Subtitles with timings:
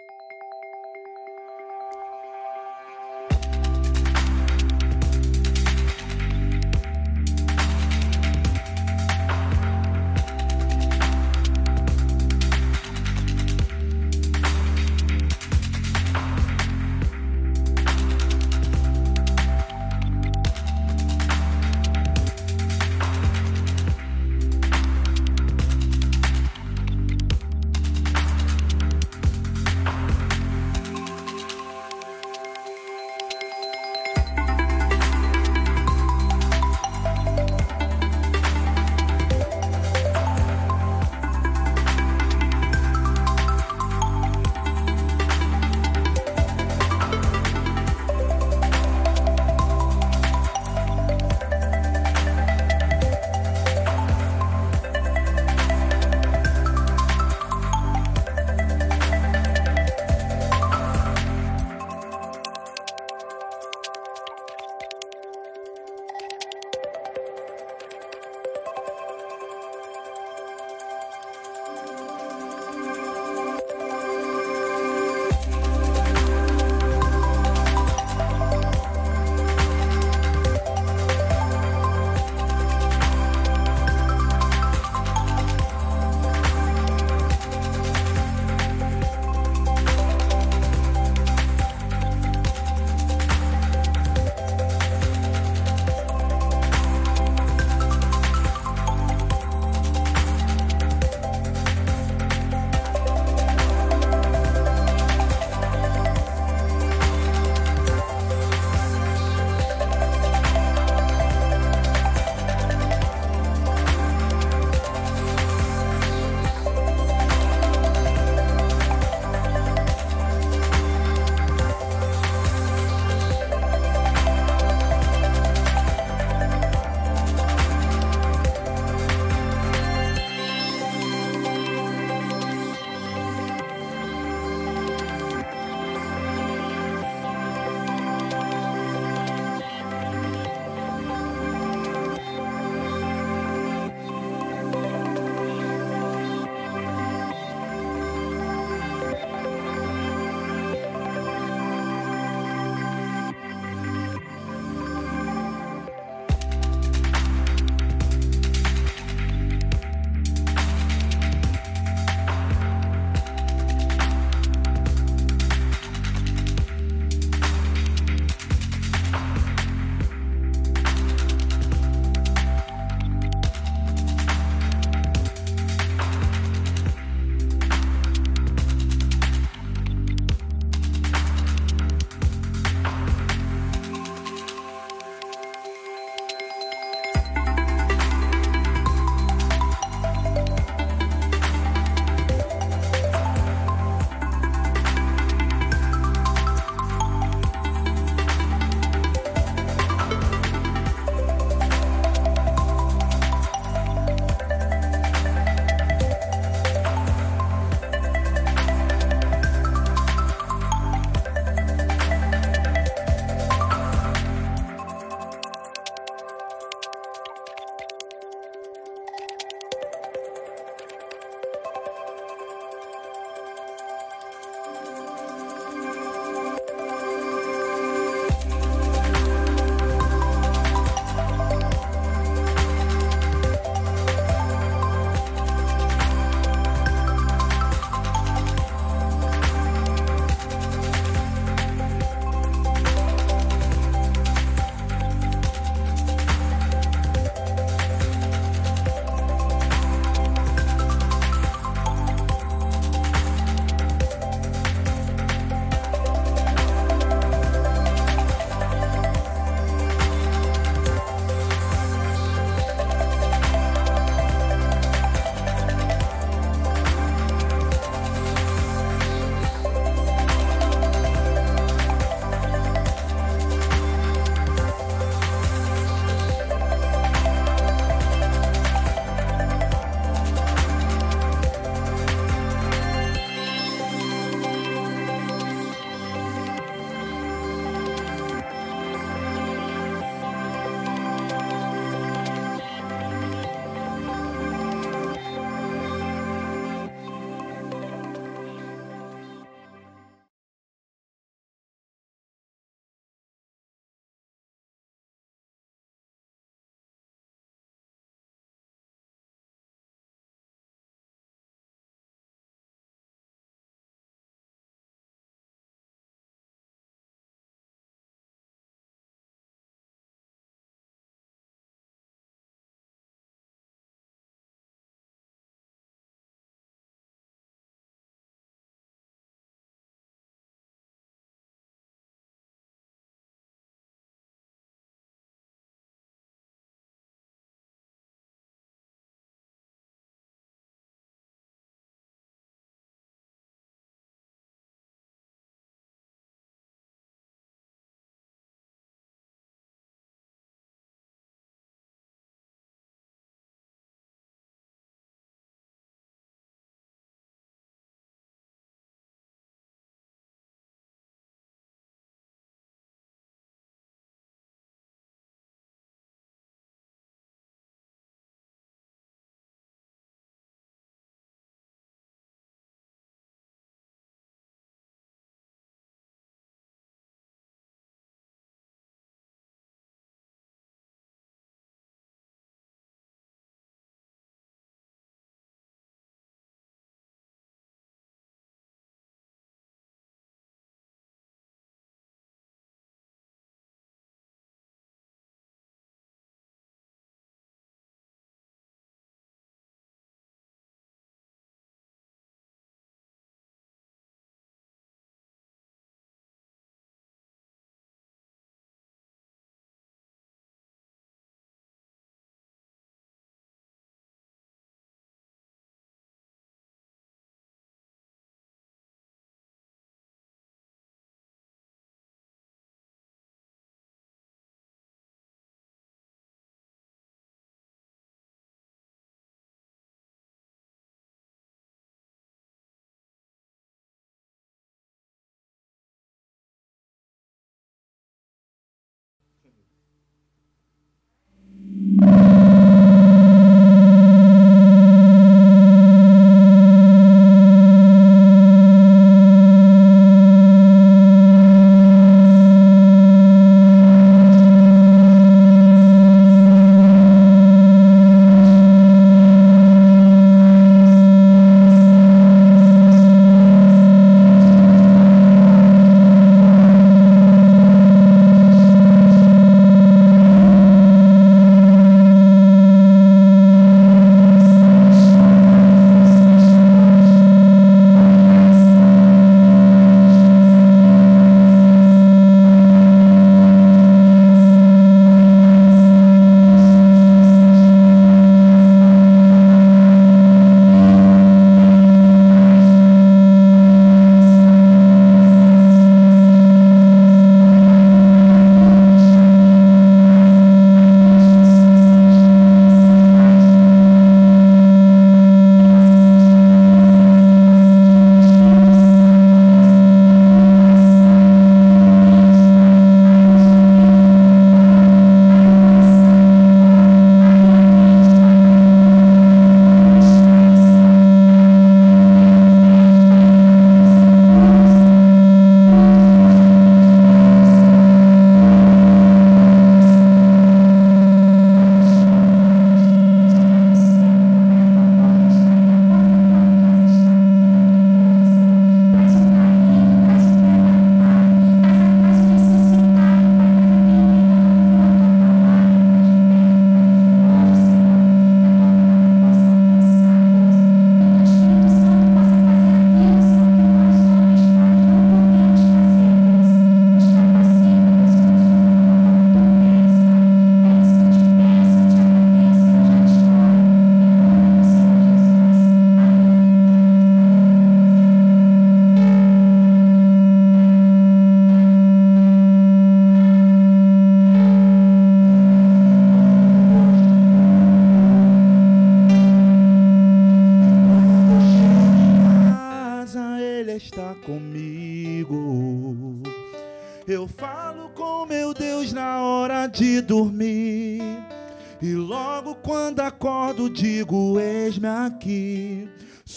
[0.00, 0.39] あ!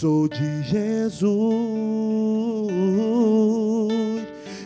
[0.03, 1.23] Sou de Jesus.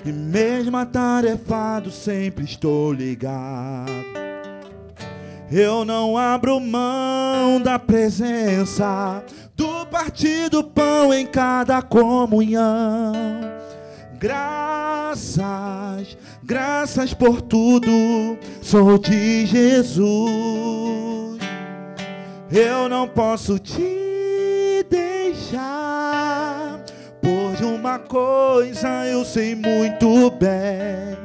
[0.04, 3.92] E mesmo atarefado, sempre estou ligado.
[5.52, 9.24] Eu não abro mão da presença
[9.56, 13.14] do partido pão em cada comunhão.
[14.20, 15.38] Graças,
[16.44, 17.92] graças por tudo,
[18.60, 20.08] sou de Jesus.
[22.52, 24.08] Eu não posso te
[25.48, 26.84] deixar,
[27.22, 31.18] por uma coisa eu sei muito bem: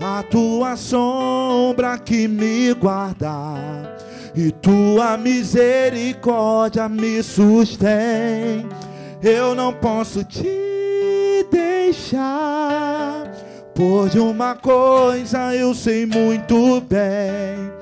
[0.00, 3.28] a tua sombra que me guarda
[4.34, 8.66] e tua misericórdia me sustém.
[9.22, 13.30] Eu não posso te deixar.
[13.74, 17.72] Por uma coisa eu sei muito bem,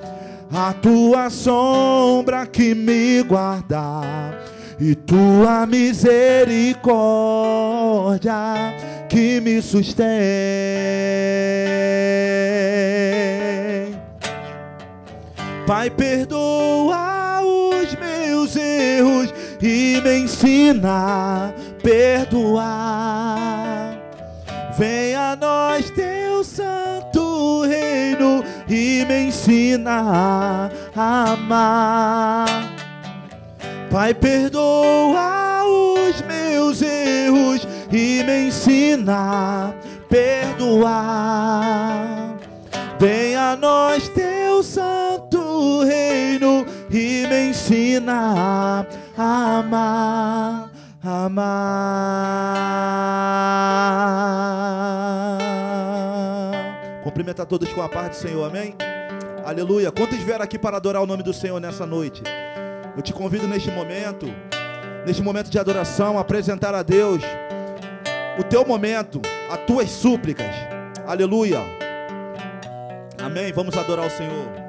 [0.51, 4.52] a tua sombra que me guarda
[4.83, 6.75] e tua misericórdia
[9.09, 10.09] que me sustém.
[15.69, 23.23] Pai, perdoa os meus erros e me ensina a perdoar.
[24.77, 32.72] Venha a nós teu santo reino e me ensina a amar.
[33.93, 39.75] Pai, perdoa os meus erros e me ensina a
[40.09, 41.19] perdoar.
[42.99, 48.87] Venha a nós teu santo reino e me ensina
[49.19, 50.71] a amar,
[51.05, 51.53] amar.
[57.05, 58.75] Cumprimenta todos com a paz do Senhor, amém?
[59.45, 59.93] Aleluia.
[59.93, 62.23] Quantos vieram aqui para adorar o nome do Senhor nessa noite?
[62.95, 64.27] Eu te convido neste momento,
[65.07, 67.23] neste momento de adoração, a apresentar a Deus
[68.39, 69.21] o teu momento,
[69.51, 70.55] as tuas súplicas.
[71.07, 71.61] Aleluia.
[73.19, 73.53] Amém.
[73.53, 74.63] Vamos adorar o Senhor.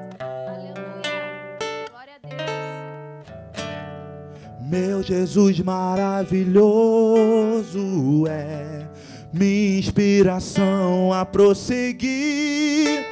[4.60, 6.66] Meu Jesus maravilhoso
[8.26, 8.88] é
[9.32, 13.04] minha inspiração a prosseguir.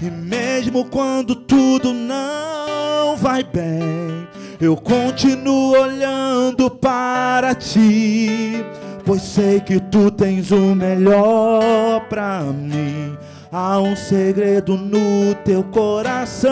[0.00, 4.28] E mesmo quando tudo não vai bem,
[4.62, 8.64] eu continuo olhando para ti,
[9.04, 13.18] pois sei que tu tens o melhor para mim.
[13.50, 16.50] Há um segredo no teu coração.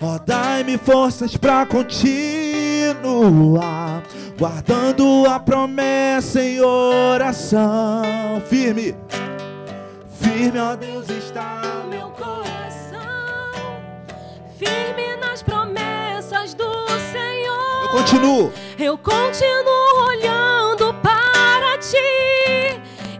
[0.00, 2.04] Ó, oh, dai-me forças para continuar,
[4.38, 8.40] guardando a promessa em oração.
[8.48, 8.94] Firme,
[10.20, 13.00] firme, ó Deus, está meu coração.
[14.56, 15.69] Firme nas promessas
[17.90, 18.52] continuo.
[18.78, 21.96] Eu continuo olhando para ti.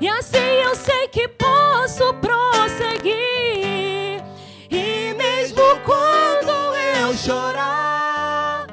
[0.00, 3.10] E assim eu sei que posso prosseguir.
[4.70, 6.50] E mesmo quando
[6.98, 8.66] eu chorar,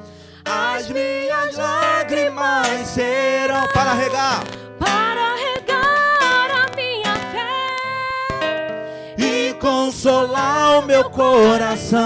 [0.46, 4.44] as minhas lágrimas serão para regar.
[4.80, 11.98] Para regar a minha fé e consolar o meu coração.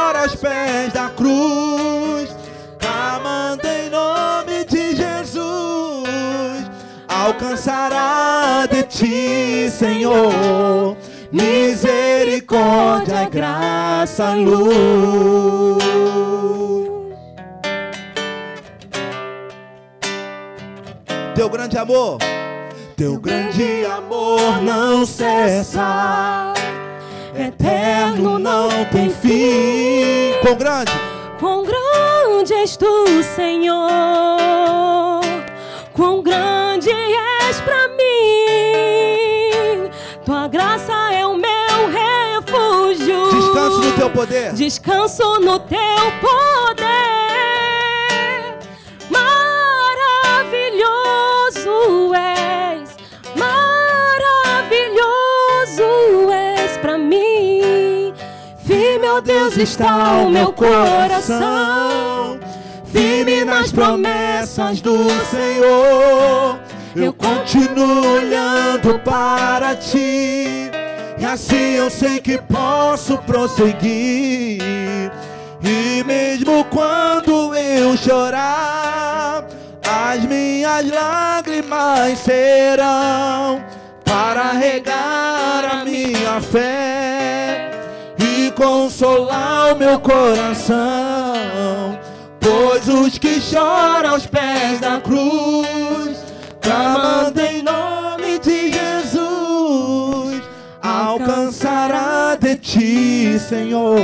[0.00, 2.34] Choram aos pés da cruz,
[2.78, 5.50] clamando em nome de Jesus
[7.06, 10.96] alcançará de ti, Senhor,
[11.30, 15.84] misericórdia, graça, luz.
[21.34, 22.16] Teu grande amor,
[22.96, 26.54] teu grande amor não cessa,
[27.34, 30.38] eterno não tem fim.
[30.42, 30.92] Quão grande,
[31.38, 34.40] quão grande és tu, Senhor
[36.00, 37.98] quão grande és para mim.
[40.24, 43.30] Tua graça é o meu refúgio.
[43.30, 44.52] Descanso no teu poder.
[44.54, 45.78] Descanso no teu
[46.22, 47.19] poder.
[59.12, 62.38] Ó Deus, está o meu coração
[62.92, 64.96] firme nas promessas do
[65.28, 66.60] Senhor.
[66.94, 70.70] Eu continuo olhando para ti,
[71.18, 74.62] e assim eu sei que posso prosseguir.
[75.60, 79.44] E mesmo quando eu chorar,
[80.28, 83.60] minhas lágrimas serão
[84.04, 86.89] para regar a minha fé
[88.60, 90.76] consolar o meu coração.
[92.38, 96.18] Pois os que choram aos pés da cruz,
[96.60, 100.42] clamando em nome de Jesus,
[100.82, 103.98] alcançará de ti, Senhor,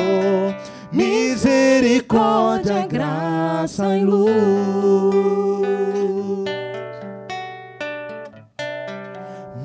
[0.90, 5.36] misericórdia, graça e luz.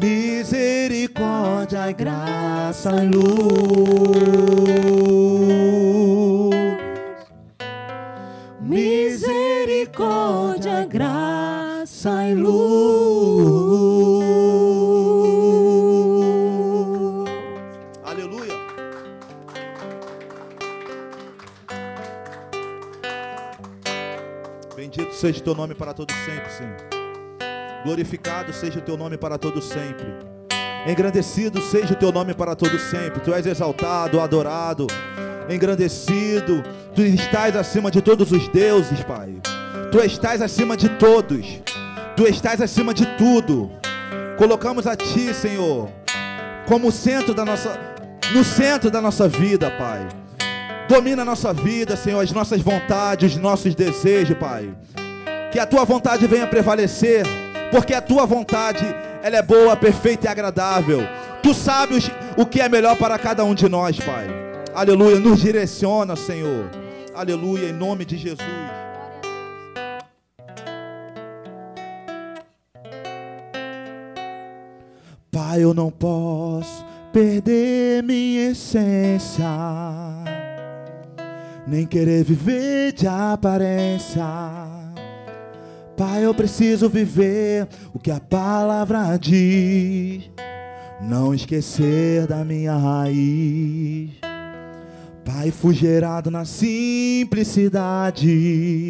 [0.01, 3.31] Misericórdia, graça e luz.
[8.59, 12.51] Misericórdia, graça e luz.
[18.03, 18.55] Aleluia.
[24.75, 26.90] Bendito seja o teu nome para todo sempre, Senhor.
[27.83, 30.07] Glorificado seja o teu nome para todo sempre.
[30.87, 33.19] Engrandecido seja o teu nome para todo sempre.
[33.21, 34.87] Tu és exaltado, adorado,
[35.49, 36.63] engrandecido.
[36.95, 39.35] Tu estás acima de todos os deuses, Pai.
[39.91, 41.61] Tu estás acima de todos.
[42.15, 43.71] Tu estás acima de tudo.
[44.37, 45.89] Colocamos a ti, Senhor,
[46.67, 47.79] como centro da nossa
[48.33, 50.07] no centro da nossa vida, Pai.
[50.87, 54.73] Domina a nossa vida, Senhor, as nossas vontades, os nossos desejos, Pai.
[55.51, 57.25] Que a tua vontade venha prevalecer,
[57.71, 58.85] porque a tua vontade,
[59.23, 61.01] ela é boa, perfeita e agradável.
[61.41, 64.27] Tu sabes o que é melhor para cada um de nós, Pai.
[64.75, 66.69] Aleluia, nos direciona, Senhor.
[67.15, 68.47] Aleluia, em nome de Jesus.
[75.31, 79.45] Pai, eu não posso perder minha essência,
[81.65, 84.80] nem querer viver de aparência.
[86.01, 90.31] Pai, eu preciso viver o que a palavra diz,
[90.99, 94.09] não esquecer da minha raiz.
[95.23, 98.87] Pai, fui gerado na simplicidade.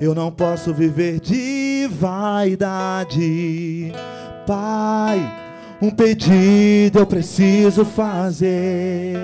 [0.00, 3.92] Eu não posso viver de vaidade.
[4.44, 5.20] Pai,
[5.80, 9.16] um pedido eu preciso fazer.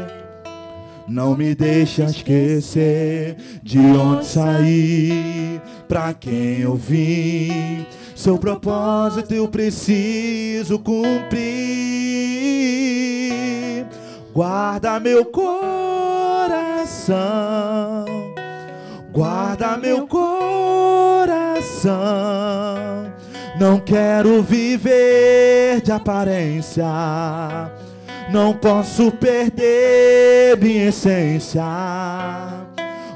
[1.08, 7.84] Não me deixa esquecer de onde saí, pra quem eu vim.
[8.14, 11.40] Seu propósito eu preciso cumprir.
[14.32, 15.56] Guarda meu coração,
[19.10, 20.30] guarda meu coração.
[23.58, 26.86] Não quero viver de aparência.
[28.30, 31.64] Não posso perder minha essência.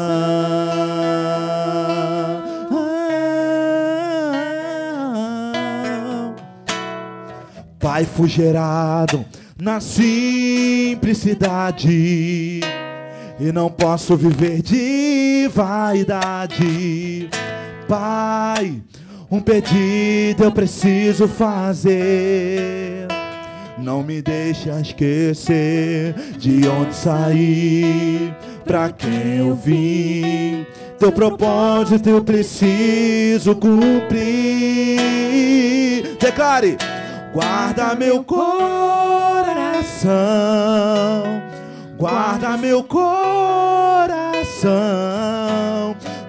[7.79, 9.25] Pai, fui gerado
[9.61, 12.61] na simplicidade
[13.39, 17.29] e não posso viver de vaidade.
[17.87, 18.81] Pai,
[19.29, 23.05] um pedido eu preciso fazer.
[23.77, 28.33] Não me deixa esquecer de onde saí,
[28.65, 30.65] pra quem eu vim.
[30.97, 34.97] Teu propósito eu preciso cumprir.
[36.19, 36.77] Declare:
[37.31, 38.23] guarda meu
[39.81, 41.41] coração,
[41.97, 43.09] guarda meu coração.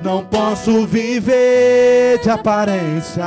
[0.03, 3.23] Não posso viver de aparência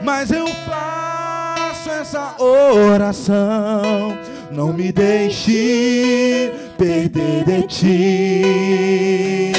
[0.02, 4.18] mas eu faço essa oração.
[4.50, 9.52] Não me deixe perder de ti.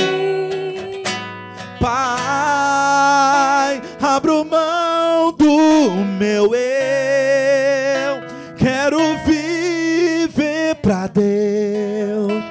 [4.16, 8.20] abro mão do meu eu.
[8.56, 12.42] Quero viver pra Deus.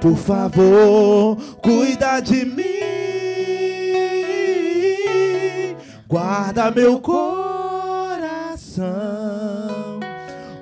[0.00, 2.66] Por favor, cuida de mim.
[6.06, 7.24] Guarda meu coração.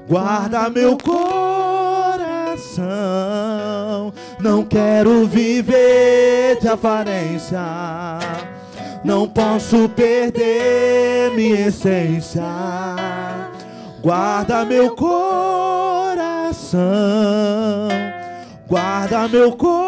[0.09, 1.35] Guarda meu coração.
[4.38, 7.59] Não quero viver de aparência
[9.05, 12.43] não posso perder minha essência.
[14.03, 16.81] Guarda meu coração.
[18.67, 19.85] Guarda meu coração.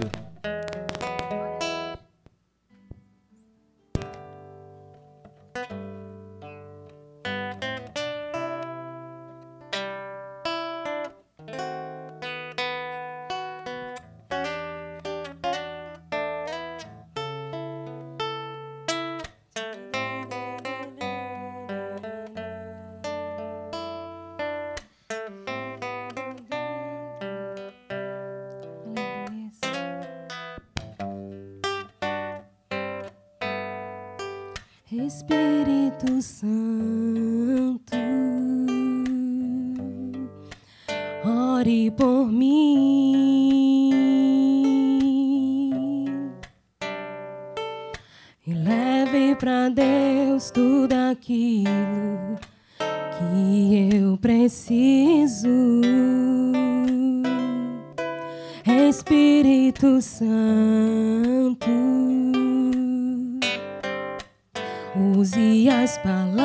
[65.22, 66.42] Use as palavras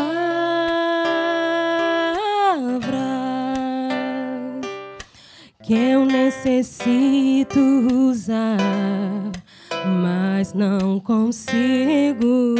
[5.62, 7.58] que eu necessito
[8.10, 8.58] usar,
[10.02, 12.54] mas não consigo.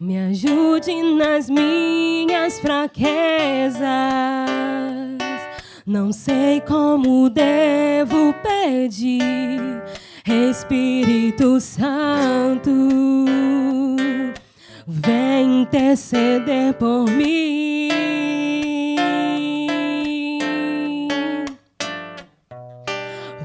[0.00, 3.80] Me ajude nas minhas fraquezas.
[5.86, 9.79] Não sei como devo pedir
[10.50, 12.70] Espírito Santo,
[14.84, 17.88] vem interceder por mim.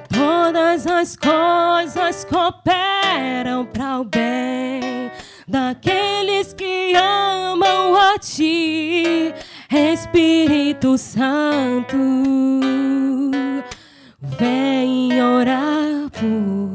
[0.10, 5.12] Todas as coisas cooperam para o bem
[5.48, 9.32] daqueles que amam a Ti,
[9.72, 11.96] Espírito Santo.
[14.40, 16.75] Vem orar por.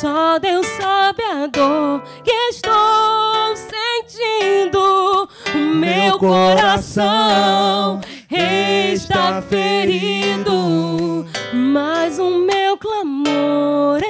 [0.00, 5.28] Só Deus sabe a dor que estou sentindo.
[5.54, 14.09] O meu coração está ferido, mas o meu clamor está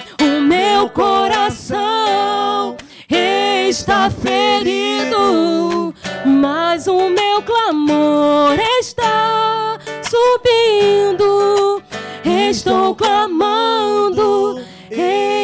[0.81, 2.75] Meu coração
[3.07, 5.93] está ferido,
[6.25, 11.83] mas o meu clamor está subindo.
[12.25, 14.59] Estou clamando,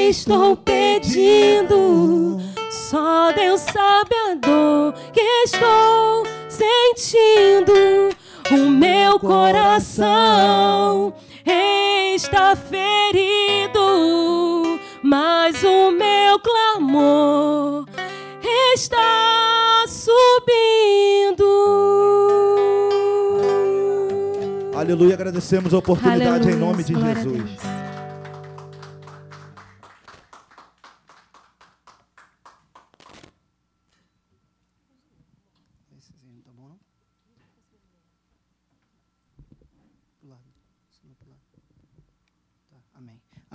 [0.10, 2.40] estou pedindo.
[2.72, 8.10] Só Deus sabe a dor que estou sentindo.
[8.50, 11.14] O meu coração
[12.18, 13.78] está ferido,
[15.08, 17.86] mas o meu clamor
[18.74, 21.46] está subindo.
[24.76, 27.77] Aleluia, agradecemos a oportunidade em Aleluia, nome de Jesus.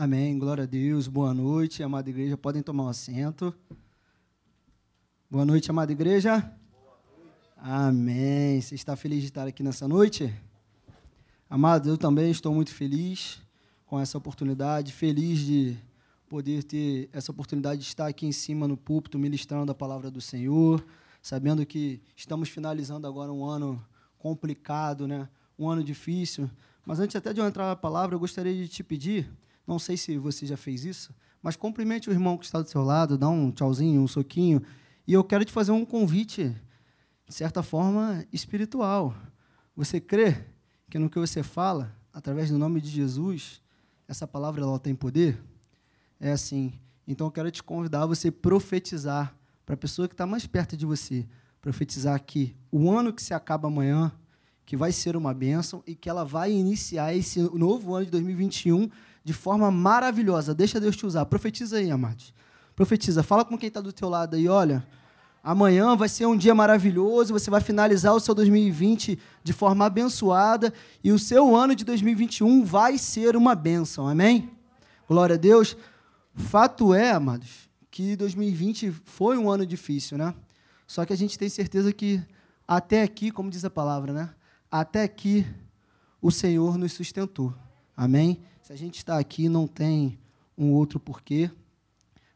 [0.05, 0.37] Amém.
[0.37, 1.07] Glória a Deus.
[1.07, 2.37] Boa noite, amada igreja.
[2.37, 3.55] Podem tomar um assento.
[5.31, 6.53] Boa noite, amada igreja.
[7.57, 8.61] Amém.
[8.61, 10.35] Você está feliz de estar aqui nessa noite?
[11.49, 13.41] Amados, eu também estou muito feliz
[13.87, 15.79] com essa oportunidade, feliz de
[16.29, 20.21] poder ter essa oportunidade de estar aqui em cima no púlpito ministrando a palavra do
[20.21, 20.85] Senhor,
[21.23, 23.81] sabendo que estamos finalizando agora um ano
[24.19, 25.29] complicado, né?
[25.57, 26.51] Um ano difícil.
[26.85, 29.31] Mas antes até de eu entrar na palavra, eu gostaria de te pedir,
[29.67, 32.83] não sei se você já fez isso, mas cumprimente o irmão que está do seu
[32.83, 34.63] lado, dá um tchauzinho, um soquinho,
[35.07, 36.55] e eu quero te fazer um convite,
[37.27, 39.15] de certa forma, espiritual.
[39.75, 40.45] Você crê
[40.89, 43.61] que no que você fala, através do nome de Jesus,
[44.07, 45.43] essa palavra ela tem poder?
[46.21, 46.73] É assim.
[47.07, 49.35] Então eu quero te convidar a você profetizar
[49.67, 51.27] para a pessoa que está mais perto de você.
[51.61, 54.13] Profetizar que o ano que se acaba amanhã,
[54.65, 58.89] que vai ser uma bênção e que ela vai iniciar esse novo ano de 2021
[59.25, 60.55] de forma maravilhosa.
[60.55, 61.25] Deixa Deus te usar.
[61.27, 62.35] Profetiza aí, amados.
[62.75, 63.23] Profetiza.
[63.23, 64.87] Fala com quem está do teu lado aí, olha.
[65.45, 70.73] Amanhã vai ser um dia maravilhoso, você vai finalizar o seu 2020 de forma abençoada
[71.03, 74.53] e o seu ano de 2021 vai ser uma bênção, amém?
[75.09, 75.77] Glória a Deus.
[76.33, 80.33] Fato é, amados, que 2020 foi um ano difícil, né?
[80.87, 82.23] Só que a gente tem certeza que
[82.67, 84.31] até aqui, como diz a palavra, né?
[84.71, 85.45] Até aqui
[86.21, 87.53] o Senhor nos sustentou,
[87.97, 88.41] amém?
[88.63, 90.17] Se a gente está aqui, não tem
[90.57, 91.51] um outro porquê,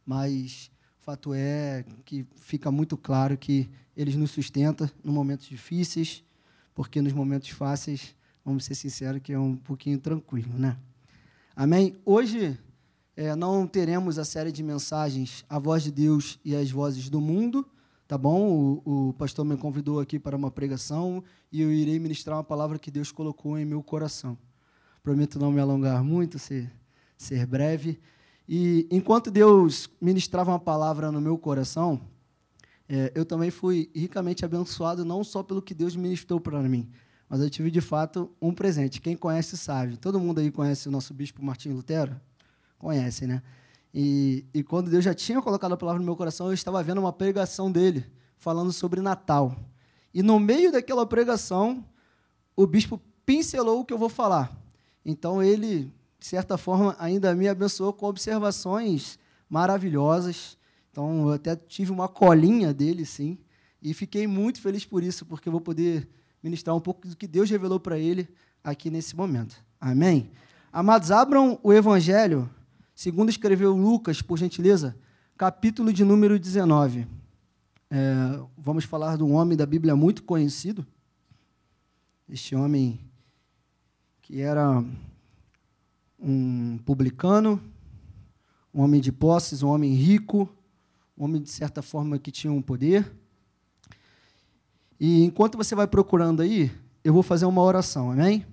[0.05, 6.25] mas fato é que fica muito claro que eles nos sustentam em momentos difíceis,
[6.75, 10.77] porque nos momentos fáceis, vamos ser sinceros, que é um pouquinho tranquilo, né?
[11.55, 11.97] Amém?
[12.05, 12.59] Hoje
[13.17, 17.21] é, não teremos a série de mensagens A Voz de Deus e as Vozes do
[17.21, 17.65] Mundo,
[18.09, 18.83] tá bom?
[18.85, 22.81] O, o pastor me convidou aqui para uma pregação e eu irei ministrar uma palavra
[22.81, 24.37] que Deus colocou em meu coração.
[25.07, 26.69] Prometo não me alongar muito, ser,
[27.17, 28.01] ser breve.
[28.49, 32.01] E enquanto Deus ministrava uma palavra no meu coração,
[32.89, 36.91] é, eu também fui ricamente abençoado, não só pelo que Deus ministrou para mim,
[37.29, 39.01] mas eu tive de fato um presente.
[39.01, 39.97] Quem conhece sabe.
[39.97, 42.21] Todo mundo aí conhece o nosso bispo Martim Lutero?
[42.77, 43.45] Conhece, né?
[43.95, 46.99] E, e quando Deus já tinha colocado a palavra no meu coração, eu estava vendo
[46.99, 48.05] uma pregação dele
[48.39, 49.55] falando sobre Natal.
[50.13, 51.85] E no meio daquela pregação,
[52.57, 54.66] o bispo pincelou o que eu vou falar.
[55.07, 60.59] Então ele de certa forma, ainda me abençoou com observações maravilhosas.
[60.91, 63.39] Então, eu até tive uma colinha dele, sim,
[63.83, 66.09] e fiquei muito feliz por isso, porque eu vou poder
[66.43, 68.29] ministrar um pouco do que Deus revelou para ele
[68.65, 69.55] aqui nesse momento.
[69.81, 70.31] Amém?
[70.73, 72.51] Amados, abram o Evangelho,
[72.95, 74.97] segundo escreveu Lucas, por gentileza,
[75.37, 77.07] capítulo de número 19.
[77.89, 80.85] É, vamos falar de um homem da Bíblia muito conhecido.
[82.29, 82.99] Este homem
[84.27, 84.85] que era
[86.19, 87.63] um publicano,
[88.75, 90.49] um homem de posses, um homem rico,
[91.17, 93.09] um homem de certa forma que tinha um poder.
[94.99, 96.73] E enquanto você vai procurando aí,
[97.05, 98.45] eu vou fazer uma oração, amém?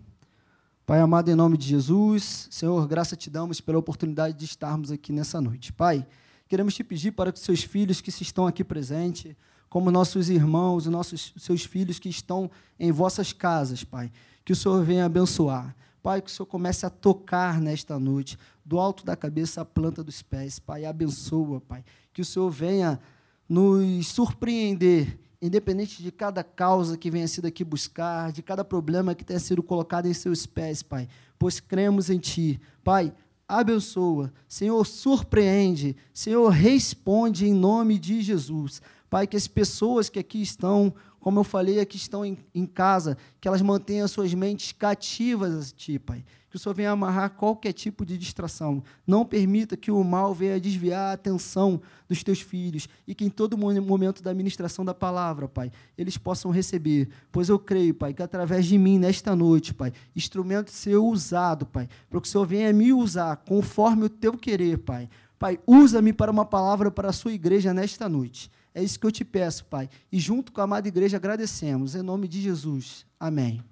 [0.85, 5.11] Pai amado, em nome de Jesus, Senhor, graça te damos pela oportunidade de estarmos aqui
[5.11, 5.73] nessa noite.
[5.73, 6.05] Pai,
[6.47, 9.35] queremos te pedir para que seus filhos que se estão aqui presentes,
[9.71, 14.11] como nossos irmãos, nossos seus filhos que estão em vossas casas, Pai,
[14.43, 15.75] que o Senhor venha abençoar.
[16.01, 20.03] Pai, que o Senhor comece a tocar nesta noite, do alto da cabeça à planta
[20.03, 20.59] dos pés.
[20.59, 21.83] Pai, abençoa, Pai.
[22.11, 22.99] Que o Senhor venha
[23.47, 29.23] nos surpreender, independente de cada causa que venha sido aqui buscar, de cada problema que
[29.23, 31.07] tenha sido colocado em seus pés, Pai.
[31.39, 32.59] Pois cremos em Ti.
[32.83, 33.13] Pai,
[33.47, 34.33] abençoa.
[34.47, 35.95] Senhor, surpreende.
[36.13, 38.81] Senhor, responde em nome de Jesus.
[39.09, 40.93] Pai, que as pessoas que aqui estão
[41.23, 45.73] como eu falei, aqui estão em, em, casa, que elas mantenham suas mentes cativas a
[45.73, 46.21] Ti, Pai.
[46.49, 48.83] Que o Senhor venha amarrar qualquer tipo de distração.
[49.07, 53.29] Não permita que o mal venha desviar a atenção dos Teus filhos e que em
[53.29, 57.07] todo momento da ministração da palavra, Pai, eles possam receber.
[57.31, 61.87] Pois eu creio, Pai, que através de mim, nesta noite, Pai, instrumento seu usado, Pai,
[62.09, 65.07] para que o Senhor venha me usar conforme o Teu querer, Pai
[65.43, 68.49] Pai, usa-me para uma palavra para a sua igreja nesta noite.
[68.73, 69.89] É isso que eu te peço, Pai.
[70.11, 71.95] E junto com a amada igreja agradecemos.
[71.95, 73.05] Em nome de Jesus.
[73.19, 73.63] Amém.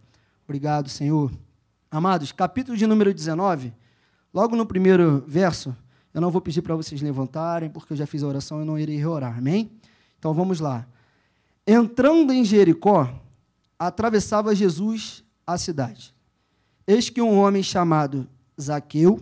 [0.45, 1.31] Obrigado, Senhor.
[1.89, 3.73] Amados, capítulo de número 19,
[4.33, 5.75] logo no primeiro verso,
[6.13, 8.79] eu não vou pedir para vocês levantarem, porque eu já fiz a oração e não
[8.79, 9.37] irei reorar.
[9.37, 9.69] Amém?
[10.17, 10.87] Então vamos lá.
[11.67, 13.13] Entrando em Jericó,
[13.77, 16.13] atravessava Jesus a cidade.
[16.87, 18.27] Eis que um homem chamado
[18.59, 19.19] Zaqueu,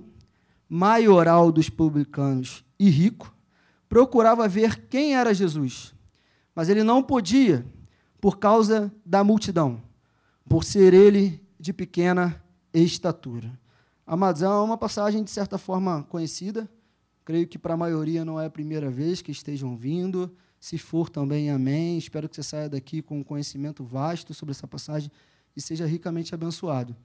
[0.68, 3.34] maioral dos publicanos e rico,
[3.90, 5.94] procurava ver quem era Jesus,
[6.56, 7.66] mas ele não podia
[8.22, 9.82] por causa da multidão,
[10.48, 12.42] por ser ele de pequena
[12.74, 13.52] estatura.
[14.06, 16.70] Amados, é uma passagem de certa forma conhecida,
[17.26, 21.10] creio que para a maioria não é a primeira vez que estejam vindo, se for
[21.10, 21.98] também, amém.
[21.98, 25.10] Espero que você saia daqui com um conhecimento vasto sobre essa passagem
[25.56, 26.96] e seja ricamente abençoado.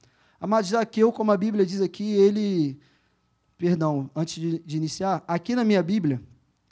[0.41, 2.79] Amados, Zaqueu, como a Bíblia diz aqui, ele.
[3.57, 6.21] Perdão, antes de, de iniciar, aqui na minha Bíblia,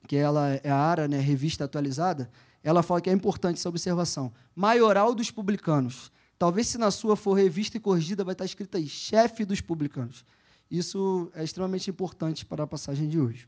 [0.07, 2.31] que ela é a ARA, né, revista atualizada,
[2.63, 4.33] ela fala que é importante essa observação.
[4.55, 6.13] Maioral dos publicanos.
[6.39, 10.25] Talvez se na sua for revista e corrigida, vai estar escrito aí, chefe dos publicanos.
[10.71, 13.47] Isso é extremamente importante para a passagem de hoje.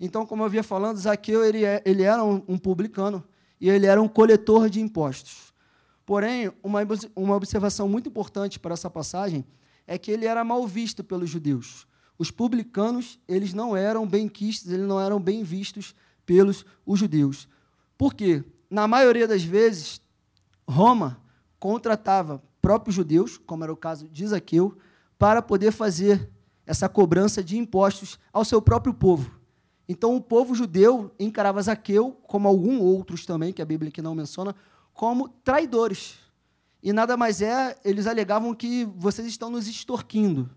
[0.00, 3.22] Então, como eu havia falando, Zaqueu ele, é, ele era um, um publicano
[3.60, 5.52] e ele era um coletor de impostos.
[6.04, 6.80] Porém, uma,
[7.14, 9.44] uma observação muito importante para essa passagem
[9.86, 11.86] é que ele era mal visto pelos judeus.
[12.18, 15.94] Os publicanos, eles não eram bem quistos, eles não eram bem vistos
[16.24, 17.48] pelos os judeus.
[17.96, 18.44] Por quê?
[18.70, 20.00] Na maioria das vezes,
[20.68, 21.20] Roma
[21.58, 24.76] contratava próprios judeus, como era o caso de Zaqueu,
[25.18, 26.30] para poder fazer
[26.66, 29.30] essa cobrança de impostos ao seu próprio povo.
[29.88, 34.14] Então, o povo judeu encarava Zaqueu, como alguns outros também, que a Bíblia aqui não
[34.14, 34.54] menciona,
[34.94, 36.18] como traidores.
[36.82, 40.50] E nada mais é, eles alegavam que vocês estão nos extorquindo.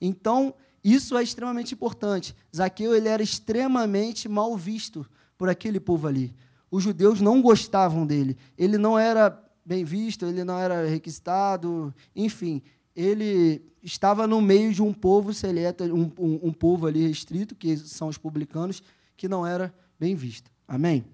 [0.00, 2.34] Então, isso é extremamente importante.
[2.54, 6.34] Zaqueu ele era extremamente mal visto por aquele povo ali.
[6.70, 8.36] Os judeus não gostavam dele.
[8.56, 12.62] Ele não era bem visto, ele não era requisitado, enfim,
[12.94, 17.76] ele estava no meio de um povo seleto, um, um, um povo ali restrito, que
[17.76, 18.82] são os publicanos,
[19.16, 20.50] que não era bem visto.
[20.66, 21.04] Amém?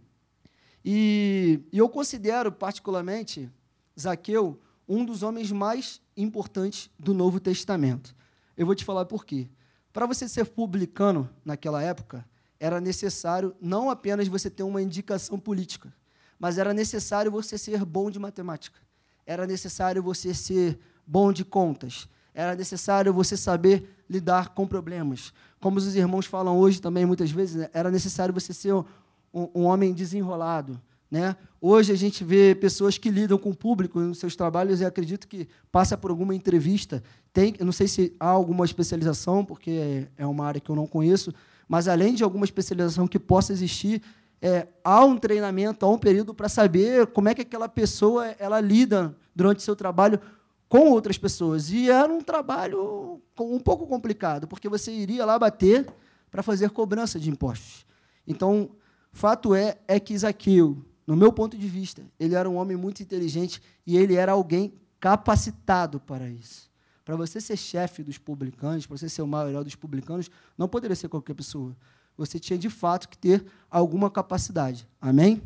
[0.85, 3.50] E, e eu considero particularmente
[3.98, 8.14] Zaqueu um dos homens mais importantes do Novo Testamento.
[8.56, 9.48] Eu vou te falar por quê.
[9.92, 12.24] Para você ser publicano naquela época,
[12.58, 15.92] era necessário não apenas você ter uma indicação política,
[16.38, 18.78] mas era necessário você ser bom de matemática.
[19.26, 22.08] Era necessário você ser bom de contas.
[22.34, 25.32] Era necessário você saber lidar com problemas.
[25.60, 27.70] Como os irmãos falam hoje também, muitas vezes, né?
[27.72, 28.84] era necessário você ser um,
[29.32, 30.80] um homem desenrolado.
[31.10, 31.36] Né?
[31.60, 35.28] Hoje a gente vê pessoas que lidam com o público nos seus trabalhos e acredito
[35.28, 37.02] que passa por alguma entrevista.
[37.32, 40.86] Tem, eu não sei se há alguma especialização, porque é uma área que eu não
[40.86, 41.32] conheço,
[41.68, 44.02] mas além de alguma especialização que possa existir,
[44.40, 48.60] é, há um treinamento, há um período para saber como é que aquela pessoa ela
[48.60, 50.20] lida durante seu trabalho
[50.68, 51.70] com outras pessoas.
[51.70, 55.86] E era um trabalho um pouco complicado, porque você iria lá bater
[56.30, 57.86] para fazer cobrança de impostos.
[58.26, 58.70] Então,
[59.12, 63.02] fato é, é que Zaqueu, no meu ponto de vista, ele era um homem muito
[63.02, 66.68] inteligente e ele era alguém capacitado para isso.
[67.04, 70.96] Para você ser chefe dos publicanos, para você ser o maior dos publicanos, não poderia
[70.96, 71.76] ser qualquer pessoa.
[72.16, 74.88] Você tinha, de fato, que ter alguma capacidade.
[75.00, 75.40] Amém?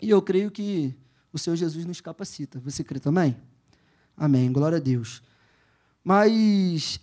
[0.00, 0.94] E eu creio que
[1.30, 2.58] o Senhor Jesus nos capacita.
[2.60, 3.36] Você crê também?
[4.16, 4.50] Amém.
[4.50, 5.22] Glória a Deus.
[6.02, 6.98] Mas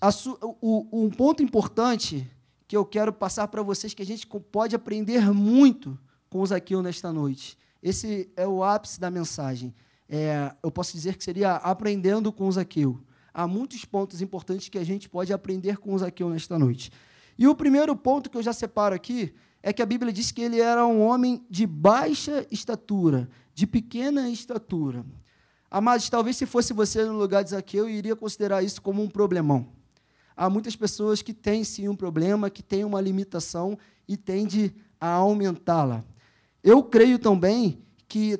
[0.61, 2.27] o, um ponto importante
[2.67, 5.97] que eu quero passar para vocês que a gente pode aprender muito
[6.29, 9.73] com o Zaqueu nesta noite esse é o ápice da mensagem.
[10.07, 12.99] É, eu posso dizer que seria aprendendo com Zaqueu.
[13.33, 16.91] Há muitos pontos importantes que a gente pode aprender com Zaqueu nesta noite.
[17.37, 20.41] E o primeiro ponto que eu já separo aqui é que a Bíblia diz que
[20.41, 25.05] ele era um homem de baixa estatura, de pequena estatura.
[25.69, 29.09] Amados, talvez se fosse você no lugar de Zaqueu, eu iria considerar isso como um
[29.09, 29.67] problemão.
[30.35, 33.77] Há muitas pessoas que têm sim um problema, que têm uma limitação
[34.07, 36.03] e tendem a aumentá-la.
[36.63, 38.39] Eu creio também que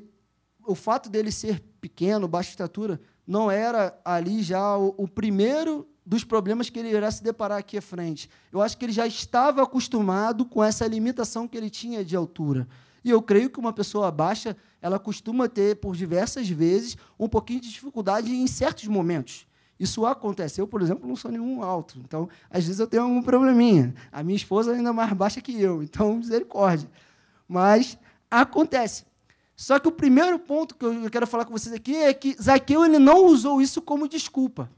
[0.65, 6.23] o fato dele ser pequeno, baixa estatura, não era ali já o, o primeiro dos
[6.23, 8.29] problemas que ele irá se deparar aqui à frente.
[8.51, 12.67] Eu acho que ele já estava acostumado com essa limitação que ele tinha de altura.
[13.03, 17.61] E eu creio que uma pessoa baixa, ela costuma ter, por diversas vezes, um pouquinho
[17.61, 19.47] de dificuldade em certos momentos.
[19.79, 20.59] Isso acontece.
[20.59, 21.99] Eu, por exemplo, não sou nenhum alto.
[21.99, 23.93] Então, às vezes eu tenho algum probleminha.
[24.11, 25.81] A minha esposa é ainda mais baixa que eu.
[25.81, 26.89] Então, misericórdia.
[27.47, 27.97] Mas
[28.29, 29.05] acontece.
[29.55, 32.85] Só que o primeiro ponto que eu quero falar com vocês aqui é que Zaqueu
[32.85, 34.69] ele não usou isso como desculpa.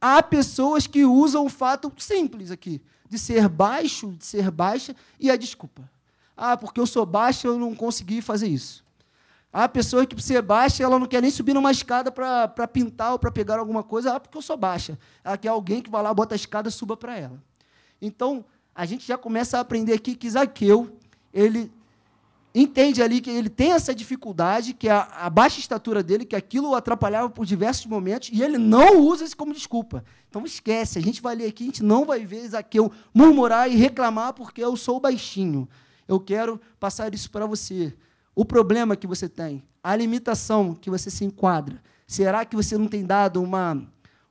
[0.00, 5.30] Há pessoas que usam o fato simples aqui, de ser baixo, de ser baixa, e
[5.30, 5.88] a desculpa.
[6.36, 8.84] Ah, porque eu sou baixa, eu não consegui fazer isso.
[9.52, 13.12] Há pessoa que, por ser baixa, ela não quer nem subir numa escada para pintar
[13.12, 14.98] ou para pegar alguma coisa, ah, porque eu sou baixa.
[15.24, 17.42] Ela quer alguém que vá lá, bota a escada suba para ela.
[18.00, 20.96] Então, a gente já começa a aprender aqui que Zaqueu,
[21.32, 21.72] ele
[22.60, 26.34] entende ali que ele tem essa dificuldade, que é a, a, baixa estatura dele, que
[26.34, 30.04] aquilo o atrapalhava por diversos momentos, e ele não usa isso como desculpa.
[30.28, 33.76] Então esquece, a gente vai ler aqui, a gente não vai ver Zaqueu murmurar e
[33.76, 35.68] reclamar porque eu sou baixinho.
[36.06, 37.94] Eu quero passar isso para você.
[38.34, 42.88] O problema que você tem, a limitação que você se enquadra, será que você não
[42.88, 43.82] tem dado uma,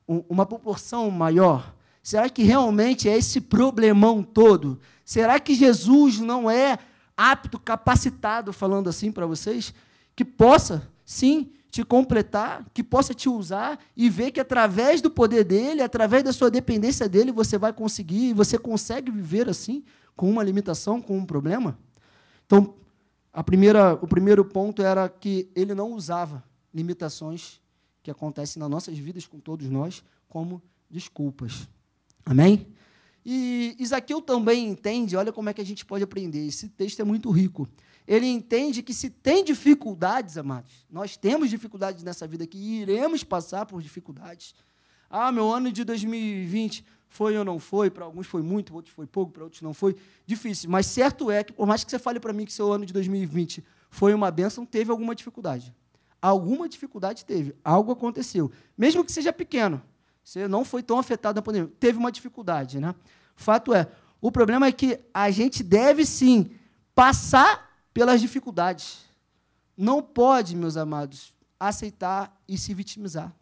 [0.07, 1.73] uma proporção maior?
[2.01, 4.79] Será que realmente é esse problemão todo?
[5.03, 6.79] Será que Jesus não é
[7.17, 9.73] apto, capacitado, falando assim para vocês,
[10.15, 15.43] que possa, sim, te completar, que possa te usar e ver que através do poder
[15.43, 19.83] dele, através da sua dependência dele, você vai conseguir e você consegue viver assim,
[20.15, 21.77] com uma limitação, com um problema?
[22.45, 22.75] Então,
[23.33, 26.43] a primeira, o primeiro ponto era que ele não usava
[26.73, 27.59] limitações
[28.01, 31.67] que acontecem nas nossas vidas com todos nós como desculpas.
[32.25, 32.67] Amém?
[33.29, 37.03] E Isaqueu também entende, olha como é que a gente pode aprender, esse texto é
[37.03, 37.67] muito rico.
[38.07, 43.25] Ele entende que se tem dificuldades, amados, nós temos dificuldades nessa vida aqui e iremos
[43.25, 44.55] passar por dificuldades.
[45.09, 48.95] Ah, meu ano de 2020 foi ou não foi, para alguns foi muito, para outros
[48.95, 49.97] foi pouco, para outros não foi.
[50.25, 52.85] Difícil, mas certo é que, por mais que você fale para mim que seu ano
[52.85, 55.75] de 2020 foi uma benção, teve alguma dificuldade.
[56.21, 58.49] Alguma dificuldade teve, algo aconteceu.
[58.77, 59.81] Mesmo que seja pequeno,
[60.23, 62.95] você não foi tão afetado na pandemia, teve uma dificuldade, né?
[63.37, 63.87] Fato é,
[64.19, 66.51] o problema é que a gente deve sim
[66.93, 69.05] passar pelas dificuldades.
[69.77, 73.33] Não pode, meus amados, aceitar e se vitimizar.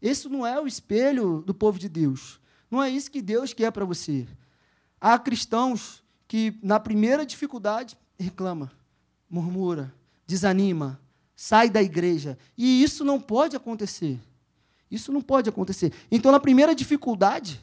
[0.00, 2.40] Esse não é o espelho do povo de Deus.
[2.70, 4.28] Não é isso que Deus quer para você.
[5.00, 8.70] Há cristãos que, na primeira dificuldade, reclama,
[9.28, 9.92] murmura,
[10.24, 11.00] desanima,
[11.34, 12.38] sai da igreja.
[12.56, 14.20] E isso não pode acontecer.
[14.88, 15.92] Isso não pode acontecer.
[16.10, 17.60] Então, na primeira dificuldade,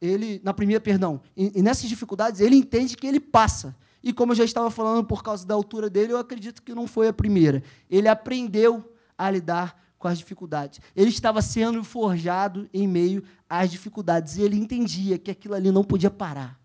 [0.00, 3.74] ele, na primeira, perdão, e, e nessas dificuldades, ele entende que ele passa.
[4.02, 6.86] E como eu já estava falando, por causa da altura dele, eu acredito que não
[6.86, 7.62] foi a primeira.
[7.88, 10.78] Ele aprendeu a lidar com as dificuldades.
[10.94, 14.36] Ele estava sendo forjado em meio às dificuldades.
[14.36, 16.60] E ele entendia que aquilo ali não podia parar.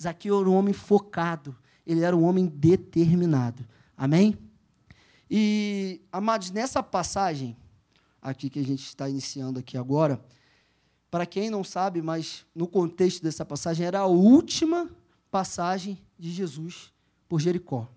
[0.00, 1.56] Zaqueu era um homem focado.
[1.84, 3.66] Ele era um homem determinado.
[3.96, 4.38] Amém?
[5.28, 7.56] E, amados, nessa passagem
[8.22, 10.20] aqui que a gente está iniciando aqui agora,
[11.10, 14.90] para quem não sabe, mas no contexto dessa passagem, era a última
[15.30, 16.92] passagem de Jesus
[17.28, 17.88] por Jericó.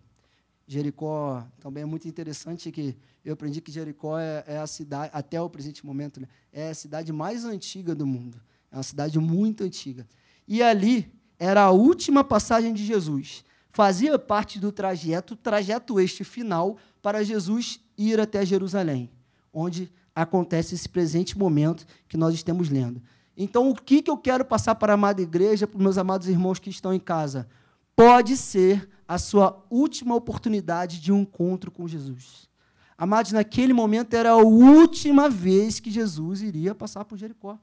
[0.67, 2.95] Jericó também é muito interessante que
[3.25, 6.75] eu aprendi que Jericó é, é a cidade, até o presente momento, né, é a
[6.75, 8.39] cidade mais antiga do mundo.
[8.71, 10.07] É uma cidade muito antiga.
[10.47, 13.43] E ali era a última passagem de Jesus.
[13.71, 19.09] Fazia parte do trajeto, trajeto este final, para Jesus ir até Jerusalém,
[19.53, 23.01] onde acontece esse presente momento que nós estamos lendo.
[23.37, 26.27] Então, o que, que eu quero passar para a amada igreja, para os meus amados
[26.27, 27.47] irmãos que estão em casa?
[27.95, 32.49] Pode ser a sua última oportunidade de um encontro com Jesus.
[32.97, 37.57] Amados, naquele momento era a última vez que Jesus iria passar por Jericó.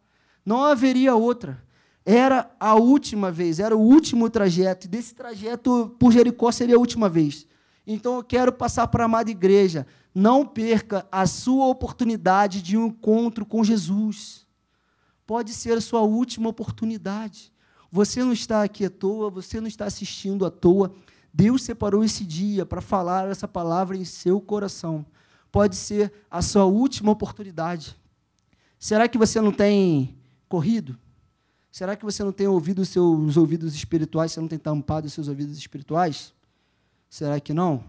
[0.44, 1.62] Não haveria outra.
[2.06, 4.86] Era a última vez, era o último trajeto.
[4.86, 7.46] E desse trajeto por Jericó seria a última vez.
[7.86, 9.86] Então eu quero passar para a amada igreja.
[10.14, 14.46] Não perca a sua oportunidade de um encontro com Jesus.
[15.26, 17.52] Pode ser a sua última oportunidade.
[17.92, 20.92] Você não está aqui à toa, você não está assistindo à toa.
[21.32, 25.04] Deus separou esse dia para falar essa palavra em seu coração.
[25.52, 27.96] Pode ser a sua última oportunidade.
[28.78, 30.16] Será que você não tem
[30.48, 30.98] corrido?
[31.70, 34.32] Será que você não tem ouvido os seus ouvidos espirituais?
[34.32, 36.32] Você não tem tampado os seus ouvidos espirituais?
[37.08, 37.84] Será que não?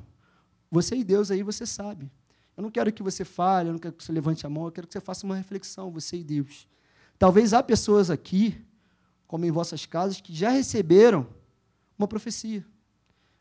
[0.70, 2.12] Você e Deus aí, você sabe.
[2.56, 4.72] Eu não quero que você fale, eu não quero que você levante a mão, eu
[4.72, 6.68] quero que você faça uma reflexão, você e Deus.
[7.20, 8.60] Talvez há pessoas aqui,
[9.28, 11.28] como em vossas casas, que já receberam
[11.98, 12.66] uma profecia,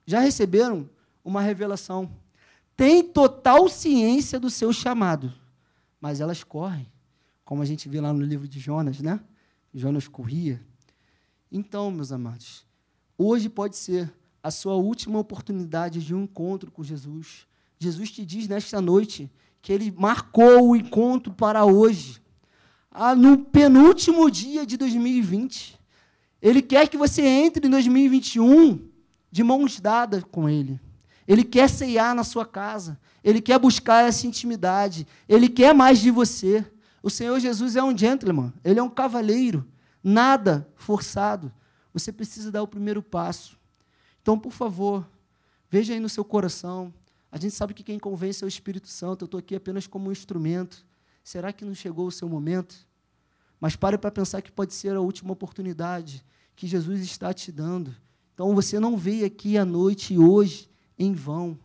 [0.04, 0.88] já receberam
[1.24, 2.10] uma revelação,
[2.76, 5.32] têm total ciência do seu chamado,
[6.00, 6.90] mas elas correm,
[7.44, 9.20] como a gente vê lá no livro de Jonas, né?
[9.74, 10.60] Jonas corria.
[11.50, 12.66] Então, meus amados,
[13.16, 14.12] hoje pode ser
[14.46, 17.48] a sua última oportunidade de um encontro com Jesus.
[17.80, 19.28] Jesus te diz nesta noite
[19.60, 22.22] que ele marcou o encontro para hoje,
[22.88, 25.76] ah, no penúltimo dia de 2020.
[26.40, 28.88] Ele quer que você entre em 2021
[29.32, 30.78] de mãos dadas com ele.
[31.26, 33.00] Ele quer ceiar na sua casa.
[33.24, 35.08] Ele quer buscar essa intimidade.
[35.28, 36.64] Ele quer mais de você.
[37.02, 39.66] O Senhor Jesus é um gentleman, ele é um cavaleiro,
[40.04, 41.52] nada forçado.
[41.92, 43.58] Você precisa dar o primeiro passo.
[44.26, 45.08] Então, por favor,
[45.70, 46.92] veja aí no seu coração.
[47.30, 49.22] A gente sabe que quem convence é o Espírito Santo.
[49.22, 50.84] Eu estou aqui apenas como um instrumento.
[51.22, 52.74] Será que não chegou o seu momento?
[53.60, 56.24] Mas pare para pensar que pode ser a última oportunidade
[56.56, 57.94] que Jesus está te dando.
[58.34, 60.68] Então você não veio aqui à noite hoje
[60.98, 61.56] em vão.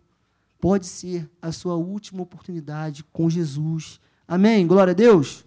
[0.60, 4.00] Pode ser a sua última oportunidade com Jesus.
[4.28, 4.68] Amém?
[4.68, 5.44] Glória a Deus.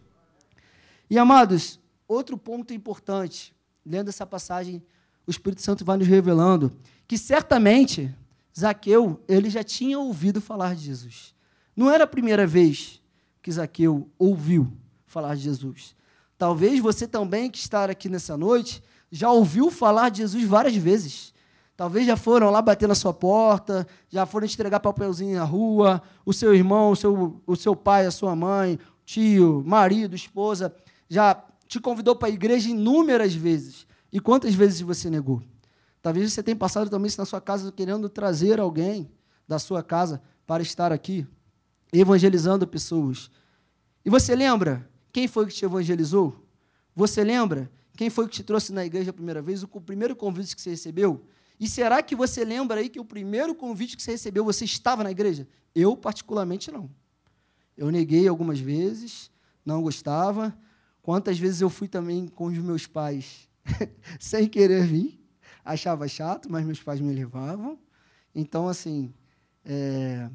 [1.08, 3.54] E amados, outro ponto importante,
[3.86, 4.82] lendo essa passagem,
[5.26, 6.72] o Espírito Santo vai nos revelando
[7.06, 8.14] que certamente
[8.58, 11.34] Zaqueu, ele já tinha ouvido falar de Jesus.
[11.76, 13.00] Não era a primeira vez
[13.42, 14.72] que Zaqueu ouviu
[15.06, 15.94] falar de Jesus.
[16.38, 21.32] Talvez você também que está aqui nessa noite já ouviu falar de Jesus várias vezes.
[21.76, 26.32] Talvez já foram lá bater na sua porta, já foram entregar papelzinho na rua, o
[26.32, 30.74] seu irmão, o seu, o seu pai, a sua mãe, tio, marido, esposa,
[31.08, 33.86] já te convidou para a igreja inúmeras vezes.
[34.14, 35.42] E quantas vezes você negou?
[36.00, 39.10] Talvez você tenha passado também na sua casa querendo trazer alguém
[39.48, 41.26] da sua casa para estar aqui,
[41.92, 43.28] evangelizando pessoas.
[44.04, 46.46] E você lembra quem foi que te evangelizou?
[46.94, 49.64] Você lembra quem foi que te trouxe na igreja a primeira vez?
[49.64, 51.26] O primeiro convite que você recebeu?
[51.58, 55.02] E será que você lembra aí que o primeiro convite que você recebeu, você estava
[55.02, 55.48] na igreja?
[55.74, 56.88] Eu, particularmente, não.
[57.76, 59.28] Eu neguei algumas vezes,
[59.66, 60.56] não gostava.
[61.02, 63.52] Quantas vezes eu fui também com os meus pais
[64.18, 65.20] sem querer vir?
[65.64, 67.78] Achava chato, mas meus pais me levavam.
[68.34, 69.12] Então, assim,
[69.64, 70.28] é...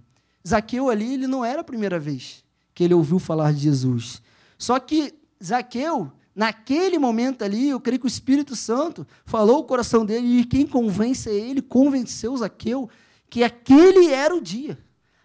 [0.48, 4.22] Zaqueu ali, ele não era a primeira vez que ele ouviu falar de Jesus.
[4.58, 5.14] Só que
[5.44, 10.46] Zaqueu, naquele momento ali, eu creio que o Espírito Santo falou o coração dele e
[10.46, 12.90] quem convence ele, convenceu Zaqueu
[13.30, 14.78] que aquele era o dia.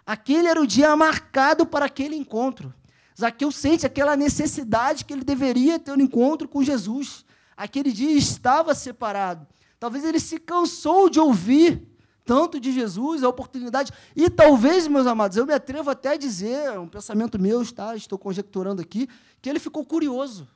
[0.05, 2.75] Aquele era o dia marcado para aquele encontro.
[3.19, 7.24] Zaqueu sente aquela necessidade que ele deveria ter um encontro com Jesus.
[7.57, 9.47] Aquele dia estava separado.
[9.79, 11.87] Talvez ele se cansou de ouvir
[12.25, 13.93] tanto de Jesus, a oportunidade.
[14.17, 18.19] E talvez, meus amados, eu me atrevo até a dizer, um pensamento meu, está, estou
[18.19, 19.09] conjecturando aqui,
[19.43, 20.49] que ele ficou curioso.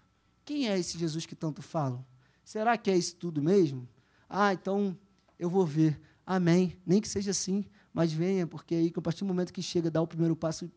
[0.45, 2.05] Quem é esse Jesus que tanto falam?
[2.43, 3.87] Será que é isso tudo mesmo?
[4.29, 4.97] Ah, então
[5.39, 6.01] eu vou ver.
[6.25, 6.77] Amém.
[6.87, 10.01] Nem que seja assim, mas venha, porque aí, a partir do momento que chega, dá
[10.01, 10.71] o primeiro passo,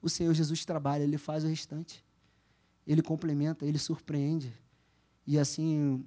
[0.00, 2.02] o Senhor Jesus trabalha, ele faz o restante.
[2.86, 4.50] Ele complementa, ele surpreende.
[5.28, 6.02] E assim,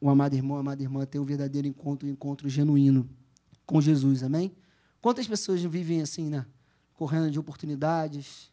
[0.00, 3.10] o amado irmão, a amada irmã tem um verdadeiro encontro, um encontro genuíno
[3.66, 4.54] com Jesus, amém?
[5.00, 6.46] Quantas pessoas vivem assim, né?
[6.94, 8.52] Correndo de oportunidades,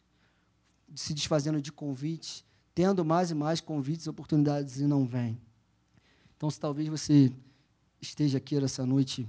[0.96, 2.44] se desfazendo de convites,
[2.74, 5.40] tendo mais e mais convites, oportunidades e não vêm.
[6.36, 7.32] Então, se talvez você
[8.00, 9.28] esteja aqui essa noite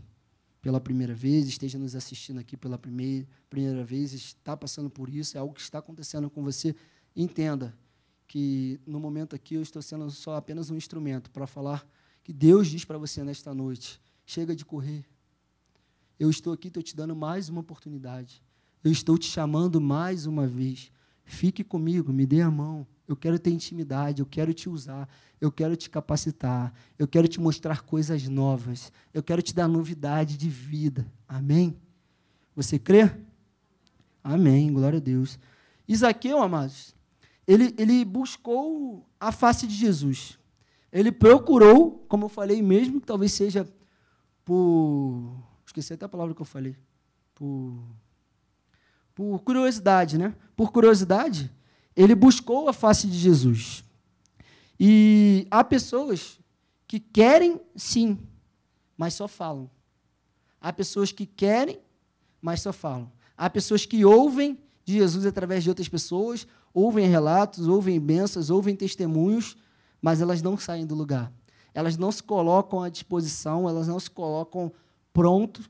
[0.64, 5.38] pela primeira vez, esteja nos assistindo aqui pela primeira, primeira vez, está passando por isso,
[5.38, 6.76] é algo que está acontecendo com você,
[7.16, 7.72] entenda
[8.32, 11.86] que no momento aqui eu estou sendo só apenas um instrumento para falar
[12.24, 15.04] que Deus diz para você nesta noite: chega de correr,
[16.18, 18.42] eu estou aqui, estou te dando mais uma oportunidade.
[18.82, 20.94] Eu estou te chamando mais uma vez.
[21.26, 22.88] Fique comigo, me dê a mão.
[23.06, 25.10] Eu quero ter intimidade, eu quero te usar,
[25.42, 30.38] eu quero te capacitar, eu quero te mostrar coisas novas, eu quero te dar novidade
[30.38, 31.06] de vida.
[31.28, 31.76] Amém?
[32.56, 33.12] Você crê?
[34.24, 35.38] Amém, glória a Deus.
[35.86, 36.96] Isaqueu, amados,
[37.48, 40.38] ele, ele buscou a face de Jesus.
[40.92, 43.68] Ele procurou, como eu falei mesmo, que talvez seja
[44.44, 46.76] por Esqueci até a palavra que eu falei.
[47.34, 47.82] Por,
[49.16, 50.36] por curiosidade, né?
[50.54, 51.50] Por curiosidade,
[51.96, 53.82] ele buscou a face de Jesus.
[54.78, 56.38] E há pessoas
[56.86, 58.20] que querem sim,
[58.98, 59.72] mas só falam.
[60.60, 61.80] Há pessoas que querem,
[62.42, 63.10] mas só falam.
[63.38, 68.76] Há pessoas que ouvem de Jesus através de outras pessoas, ouvem relatos, ouvem bênçãos, ouvem
[68.76, 69.58] testemunhos,
[70.02, 71.32] mas elas não saem do lugar.
[71.74, 74.72] Elas não se colocam à disposição, elas não se colocam
[75.14, 75.62] pronto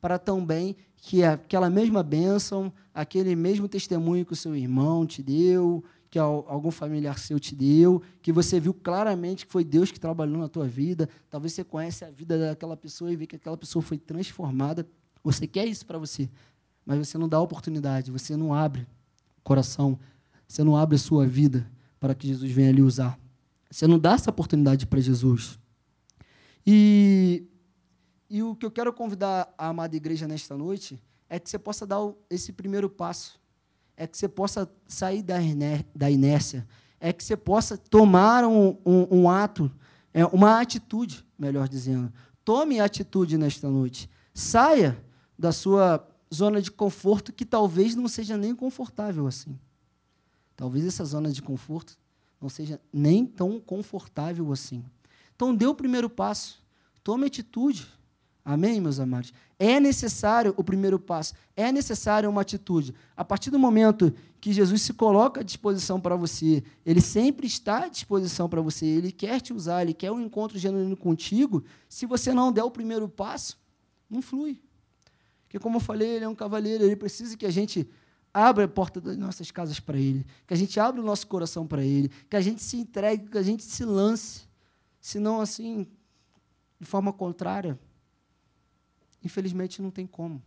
[0.00, 5.84] para também que aquela mesma bênção, aquele mesmo testemunho que o seu irmão te deu,
[6.10, 10.38] que algum familiar seu te deu, que você viu claramente que foi Deus que trabalhou
[10.38, 13.82] na tua vida, talvez você conhece a vida daquela pessoa e vê que aquela pessoa
[13.82, 14.86] foi transformada.
[15.22, 16.30] Você quer isso para você,
[16.84, 18.82] mas você não dá oportunidade, você não abre
[19.38, 19.98] o coração,
[20.46, 23.18] você não abre a sua vida para que Jesus venha lhe usar.
[23.70, 25.58] Você não dá essa oportunidade para Jesus.
[26.66, 27.46] E
[28.28, 31.86] e o que eu quero convidar a amada igreja nesta noite é que você possa
[31.86, 33.40] dar esse primeiro passo,
[33.96, 35.40] é que você possa sair da
[36.10, 36.66] inércia,
[36.98, 39.70] é que você possa tomar um, um, um ato,
[40.12, 42.12] é, uma atitude, melhor dizendo.
[42.44, 44.10] Tome atitude nesta noite.
[44.34, 45.02] Saia
[45.38, 49.58] da sua zona de conforto, que talvez não seja nem confortável assim.
[50.56, 51.96] Talvez essa zona de conforto
[52.40, 54.84] não seja nem tão confortável assim.
[55.34, 56.62] Então, dê o primeiro passo,
[57.02, 57.86] tome atitude.
[58.44, 59.32] Amém, meus amados?
[59.58, 62.94] É necessário o primeiro passo, é necessário uma atitude.
[63.16, 67.84] A partir do momento que Jesus se coloca à disposição para você, ele sempre está
[67.84, 71.64] à disposição para você, ele quer te usar, ele quer um encontro genuíno contigo.
[71.88, 73.58] Se você não der o primeiro passo,
[74.08, 74.60] não flui.
[75.42, 77.88] Porque, como eu falei, ele é um cavaleiro, ele precisa que a gente
[78.38, 81.66] abra a porta das nossas casas para ele, que a gente abra o nosso coração
[81.66, 84.46] para ele, que a gente se entregue, que a gente se lance.
[85.00, 85.86] Senão, assim,
[86.78, 87.78] de forma contrária,
[89.24, 90.42] infelizmente não tem como.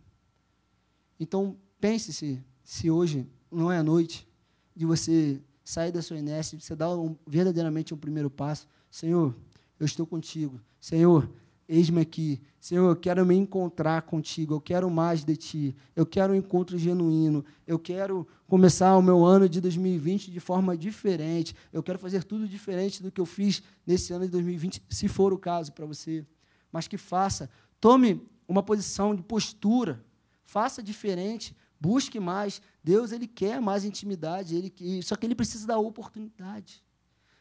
[1.20, 4.28] Então, pense se, se hoje não é a noite
[4.76, 8.68] de você sair da sua inércia, de você dar um, verdadeiramente um primeiro passo.
[8.92, 9.36] Senhor,
[9.80, 10.62] eu estou contigo.
[10.80, 11.28] Senhor,
[11.70, 12.42] eis-me aqui.
[12.60, 14.56] Senhor, eu quero me encontrar contigo.
[14.56, 15.76] Eu quero mais de ti.
[15.96, 17.46] Eu quero um encontro genuíno.
[17.68, 21.56] Eu quero começar o meu ano de 2020 de forma diferente.
[21.72, 25.32] Eu quero fazer tudo diferente do que eu fiz nesse ano de 2020, se for
[25.32, 26.26] o caso para você.
[26.72, 27.50] Mas que faça.
[27.80, 30.04] Tome uma posição de postura.
[30.44, 32.60] Faça diferente, busque mais.
[32.84, 36.84] Deus ele quer mais intimidade, ele só que ele precisa da oportunidade.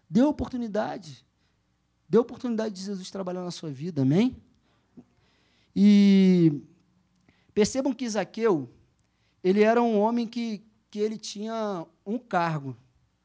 [0.09, 1.27] Dê oportunidade.
[2.09, 4.35] Dê oportunidade de Jesus trabalhar na sua vida, amém?
[5.77, 6.63] E
[7.53, 8.69] percebam que Zaqueu,
[9.45, 12.75] ele era um homem que, que ele tinha um cargo,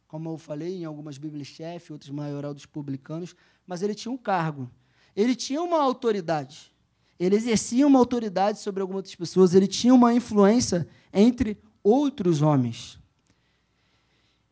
[0.07, 3.33] como eu falei em algumas Bíblias chefe, outros maioral dos publicanos,
[3.65, 4.69] mas ele tinha um cargo.
[5.15, 6.71] Ele tinha uma autoridade.
[7.17, 12.99] Ele exercia uma autoridade sobre algumas pessoas, ele tinha uma influência entre outros homens.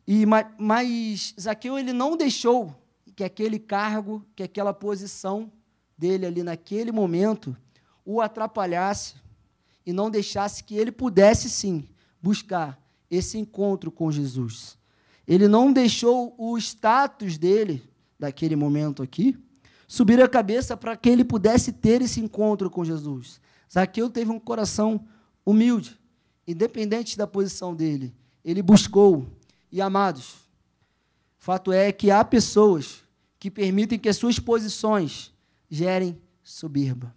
[0.08, 0.26] E,
[0.58, 2.81] mas Zaqueu ele não deixou
[3.16, 5.52] que aquele cargo, que aquela posição
[5.98, 7.56] dele ali naquele momento
[8.06, 9.16] o atrapalhasse
[9.86, 11.88] e não deixasse que ele pudesse sim
[12.22, 14.78] buscar esse encontro com Jesus.
[15.28, 17.84] Ele não deixou o status dele,
[18.20, 19.38] daquele momento aqui,
[19.88, 23.40] subir a cabeça para que ele pudesse ter esse encontro com Jesus.
[23.72, 25.06] Zaqueu teve um coração
[25.46, 25.98] humilde,
[26.48, 28.14] independente da posição dele.
[28.44, 29.28] Ele buscou.
[29.72, 30.36] E amados,
[31.42, 33.04] fato é que há pessoas
[33.38, 35.34] que permitem que as suas posições
[35.70, 37.14] gerem soberba.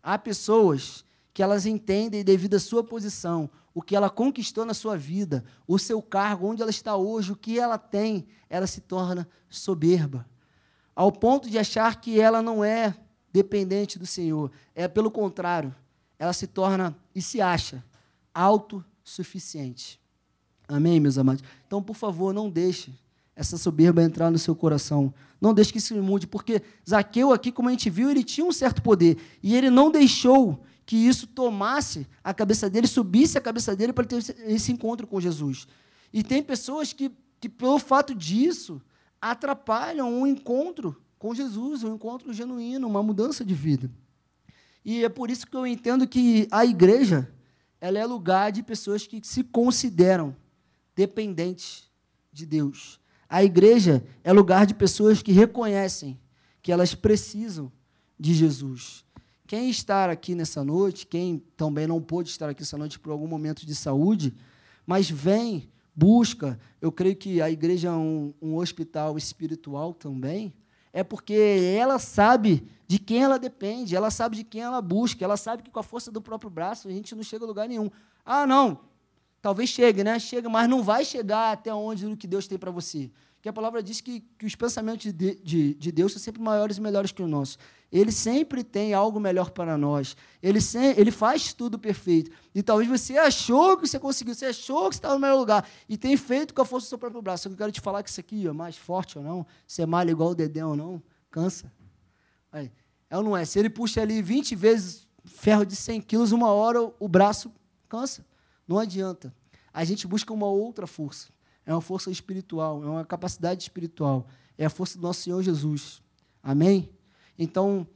[0.00, 1.04] Há pessoas
[1.34, 5.78] que elas entendem, devido à sua posição, o que ela conquistou na sua vida, o
[5.78, 10.24] seu cargo, onde ela está hoje, o que ela tem, ela se torna soberba
[10.96, 12.96] ao ponto de achar que ela não é
[13.30, 14.50] dependente do Senhor.
[14.74, 15.76] É pelo contrário,
[16.18, 17.84] ela se torna e se acha
[18.32, 20.00] autossuficiente.
[20.66, 21.44] Amém, meus amados?
[21.66, 22.94] Então, por favor, não deixe
[23.36, 25.12] essa soberba entrar no seu coração.
[25.38, 28.52] Não deixe que isso mude, porque Zaqueu aqui, como a gente viu, ele tinha um
[28.52, 33.76] certo poder e ele não deixou que isso tomasse a cabeça dele, subisse a cabeça
[33.76, 35.68] dele para ter esse encontro com Jesus.
[36.12, 38.80] E tem pessoas que, que pelo fato disso,
[39.20, 43.90] atrapalham um encontro com Jesus, um encontro genuíno, uma mudança de vida.
[44.84, 47.30] E é por isso que eu entendo que a igreja
[47.80, 50.34] ela é lugar de pessoas que se consideram
[50.94, 51.90] dependentes
[52.32, 53.00] de Deus.
[53.28, 56.18] A igreja é lugar de pessoas que reconhecem
[56.62, 57.70] que elas precisam
[58.18, 59.04] de Jesus.
[59.46, 63.26] Quem está aqui nessa noite, quem também não pôde estar aqui essa noite por algum
[63.26, 64.34] momento de saúde,
[64.84, 70.52] mas vem busca, eu creio que a igreja é um, um hospital espiritual também,
[70.92, 71.34] é porque
[71.78, 75.70] ela sabe de quem ela depende, ela sabe de quem ela busca, ela sabe que
[75.70, 77.90] com a força do próprio braço a gente não chega a lugar nenhum.
[78.24, 78.80] Ah, não,
[79.46, 80.18] talvez chegue, né?
[80.18, 83.12] Chega, mas não vai chegar até onde o que Deus tem para você.
[83.36, 86.78] Porque a palavra diz que, que os pensamentos de, de, de Deus são sempre maiores
[86.78, 87.56] e melhores que os nossos.
[87.92, 90.16] Ele sempre tem algo melhor para nós.
[90.42, 92.28] Ele, sem, ele faz tudo perfeito.
[92.52, 95.68] E talvez você achou que você conseguiu, você achou que você estava no melhor lugar
[95.88, 97.46] e tem feito com a força do seu próprio braço.
[97.46, 100.10] Eu quero te falar que isso aqui é mais forte ou não, se é malha
[100.10, 101.72] igual o Dedé ou não, cansa.
[102.50, 102.72] Aí,
[103.08, 103.44] é ou não é?
[103.44, 107.52] Se ele puxa ali 20 vezes ferro de 100 quilos, uma hora o braço
[107.88, 108.26] cansa.
[108.66, 109.34] Não adianta.
[109.72, 111.28] A gente busca uma outra força.
[111.64, 114.26] É uma força espiritual, é uma capacidade espiritual.
[114.56, 116.02] É a força do nosso Senhor Jesus.
[116.42, 116.88] Amém?
[117.38, 117.86] Então,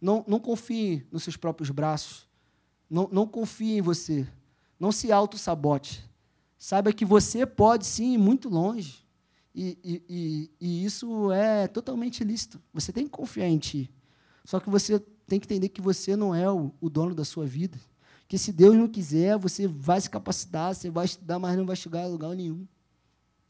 [0.00, 2.28] não, não confie nos seus próprios braços.
[2.88, 4.26] Não, não confie em você.
[4.78, 6.04] Não se auto-sabote.
[6.58, 9.04] Saiba que você pode sim ir muito longe.
[9.54, 12.60] E, e, e, e, isso é totalmente ilícito.
[12.72, 13.90] Você tem que confiar em ti.
[14.44, 17.46] Só que você tem que entender que você não é o, o dono da sua
[17.46, 17.80] vida.
[18.26, 21.76] Que se Deus não quiser, você vai se capacitar, você vai estudar, mas não vai
[21.76, 22.66] chegar a lugar nenhum.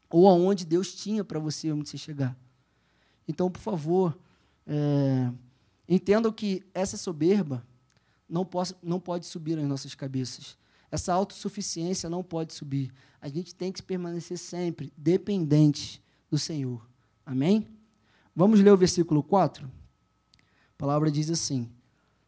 [0.09, 2.37] Ou aonde Deus tinha para você, onde você chegar.
[3.27, 4.17] Então, por favor,
[4.67, 5.31] é,
[5.87, 7.65] entendam que essa soberba
[8.27, 10.57] não, possa, não pode subir nas nossas cabeças.
[10.91, 12.91] Essa autossuficiência não pode subir.
[13.21, 16.87] A gente tem que permanecer sempre dependente do Senhor.
[17.25, 17.67] Amém?
[18.35, 19.65] Vamos ler o versículo 4?
[19.65, 21.69] A palavra diz assim: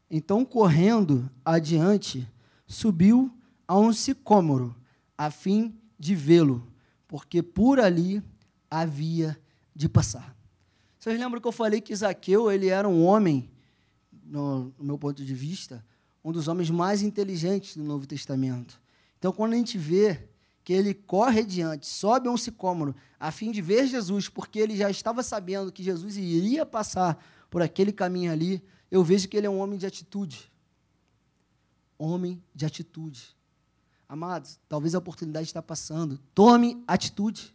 [0.10, 2.28] Então, correndo adiante,
[2.68, 3.32] subiu
[3.68, 4.76] a um sicômoro,
[5.18, 6.72] a fim de vê-lo,
[7.08, 8.22] porque por ali
[8.70, 9.40] havia
[9.74, 10.36] de passar.
[11.00, 13.50] Vocês lembram que eu falei que Zaqueu ele era um homem,
[14.26, 15.84] no, no meu ponto de vista,
[16.24, 18.82] um dos homens mais inteligentes do Novo Testamento.
[19.18, 20.28] Então, quando a gente vê
[20.64, 24.76] que ele corre adiante, sobe a um sicômoro, a fim de ver Jesus, porque ele
[24.76, 28.62] já estava sabendo que Jesus iria passar por aquele caminho ali,
[28.92, 30.52] eu vejo que ele é um homem de atitude.
[31.98, 33.36] Homem de atitude.
[34.08, 36.20] Amados, talvez a oportunidade está passando.
[36.34, 37.54] Tome atitude.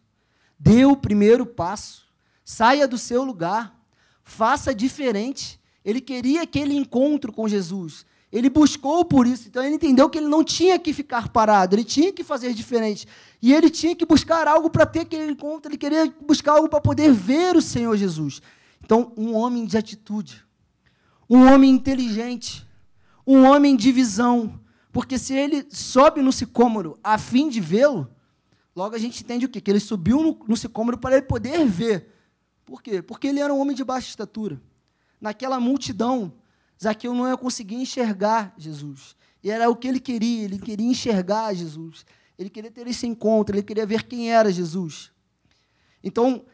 [0.59, 2.07] Dê o primeiro passo.
[2.45, 3.80] Saia do seu lugar.
[4.22, 5.61] Faça diferente.
[5.84, 8.05] Ele queria aquele encontro com Jesus.
[8.32, 9.49] Ele buscou por isso.
[9.49, 13.07] Então ele entendeu que ele não tinha que ficar parado, ele tinha que fazer diferente.
[13.43, 16.80] E ele tinha que buscar algo para ter aquele encontro, ele queria buscar algo para
[16.80, 18.40] poder ver o Senhor Jesus.
[18.82, 20.43] Então, um homem de atitude,
[21.28, 22.66] um homem inteligente,
[23.27, 24.61] um homem de visão.
[24.93, 28.09] Porque se ele sobe no sicômoro a fim de vê-lo,
[28.77, 29.61] logo a gente entende o quê?
[29.61, 32.12] Que ele subiu no, sicômoro para ele poder ver.
[32.64, 33.01] Por quê?
[33.01, 34.61] Porque ele era um homem de baixa estatura.
[35.20, 36.33] Naquela multidão,
[36.81, 39.16] Zaqueu não ia conseguir enxergar Jesus.
[39.43, 42.05] E era o que ele queria, ele queria enxergar Jesus.
[42.39, 45.11] Ele queria ter esse encontro, ele queria ver quem era Jesus.
[46.03, 46.45] Então,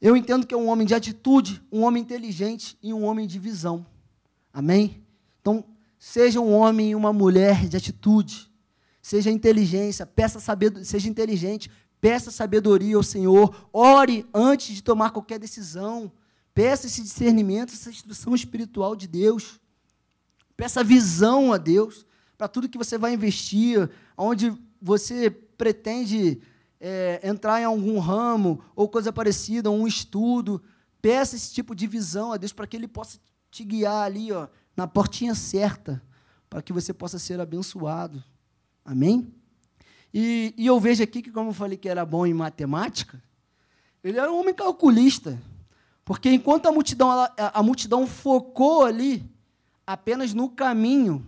[0.00, 3.38] eu entendo que é um homem de atitude, um homem inteligente e um homem de
[3.38, 3.86] visão.
[4.52, 5.02] Amém?
[5.40, 5.64] Então,
[6.02, 8.50] seja um homem e uma mulher de atitude.
[9.00, 13.68] Seja inteligência, peça sabedoria, seja inteligente, peça sabedoria ao Senhor.
[13.72, 16.10] Ore antes de tomar qualquer decisão.
[16.52, 19.60] Peça esse discernimento, essa instrução espiritual de Deus.
[20.56, 22.04] Peça visão a Deus
[22.36, 23.88] para tudo que você vai investir,
[24.18, 26.42] onde você pretende
[26.80, 30.60] é, entrar em algum ramo ou coisa parecida, um estudo.
[31.00, 33.20] Peça esse tipo de visão a Deus para que Ele possa
[33.52, 36.02] te guiar ali, ó, na portinha certa,
[36.48, 38.22] para que você possa ser abençoado.
[38.84, 39.32] Amém?
[40.12, 43.22] E, e eu vejo aqui que, como eu falei que era bom em matemática,
[44.02, 45.38] ele era um homem calculista.
[46.04, 49.30] Porque enquanto a multidão, ela, a multidão focou ali
[49.86, 51.26] apenas no caminho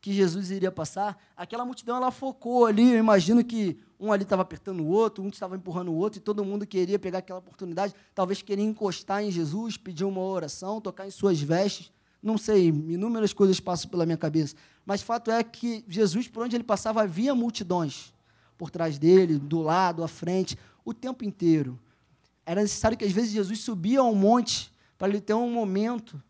[0.00, 2.92] que Jesus iria passar, aquela multidão ela focou ali.
[2.92, 6.22] Eu imagino que um ali estava apertando o outro, um estava empurrando o outro, e
[6.22, 11.06] todo mundo queria pegar aquela oportunidade, talvez queria encostar em Jesus, pedir uma oração, tocar
[11.06, 11.92] em suas vestes.
[12.22, 14.54] Não sei, inúmeras coisas passam pela minha cabeça.
[14.86, 18.12] Mas fato é que Jesus, por onde ele passava, havia multidões
[18.56, 21.78] por trás dele, do lado, à frente, o tempo inteiro.
[22.46, 26.22] Era necessário que, às vezes, Jesus subia a um monte para ele ter um momento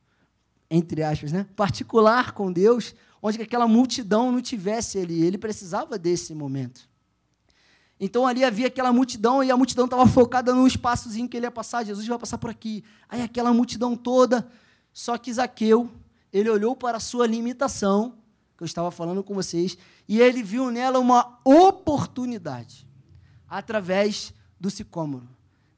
[0.72, 5.22] entre aspas, né, particular com Deus, onde aquela multidão não tivesse ali.
[5.22, 6.88] Ele precisava desse momento.
[8.00, 11.50] Então ali havia aquela multidão e a multidão estava focada no espaçozinho que ele ia
[11.50, 11.84] passar.
[11.84, 12.82] Jesus vai passar por aqui.
[13.06, 14.48] Aí aquela multidão toda.
[14.92, 15.90] Só que Zaqueu,
[16.32, 18.14] ele olhou para a sua limitação,
[18.56, 19.76] que eu estava falando com vocês,
[20.08, 22.86] e ele viu nela uma oportunidade
[23.48, 25.28] através do sicômoro.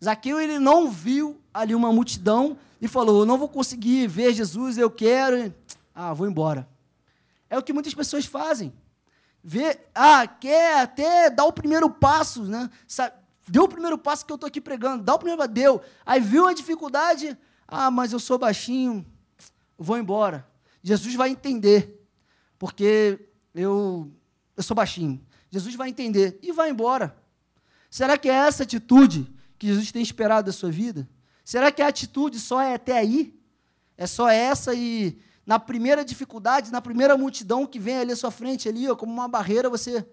[0.03, 4.77] Zaqueu ele não viu ali uma multidão e falou: Eu não vou conseguir ver Jesus,
[4.77, 5.55] eu quero.
[5.95, 6.69] Ah, vou embora.
[7.49, 8.73] É o que muitas pessoas fazem.
[9.43, 12.69] Vê, ah, quer até dar o primeiro passo, né?
[13.47, 15.83] Deu o primeiro passo que eu estou aqui pregando, dá o primeiro deu.
[16.05, 17.37] Aí viu a dificuldade,
[17.67, 19.05] ah, mas eu sou baixinho,
[19.79, 20.47] vou embora.
[20.83, 22.07] Jesus vai entender,
[22.59, 23.19] porque
[23.55, 24.13] eu,
[24.57, 25.21] eu sou baixinho.
[25.51, 27.17] Jesus vai entender e vai embora.
[27.91, 31.09] Será que é essa atitude que Jesus tem esperado da sua vida?
[31.45, 33.39] Será que a atitude só é até aí?
[33.97, 38.31] É só essa e na primeira dificuldade, na primeira multidão que vem ali à sua
[38.31, 40.07] frente, ali, ó, como uma barreira, você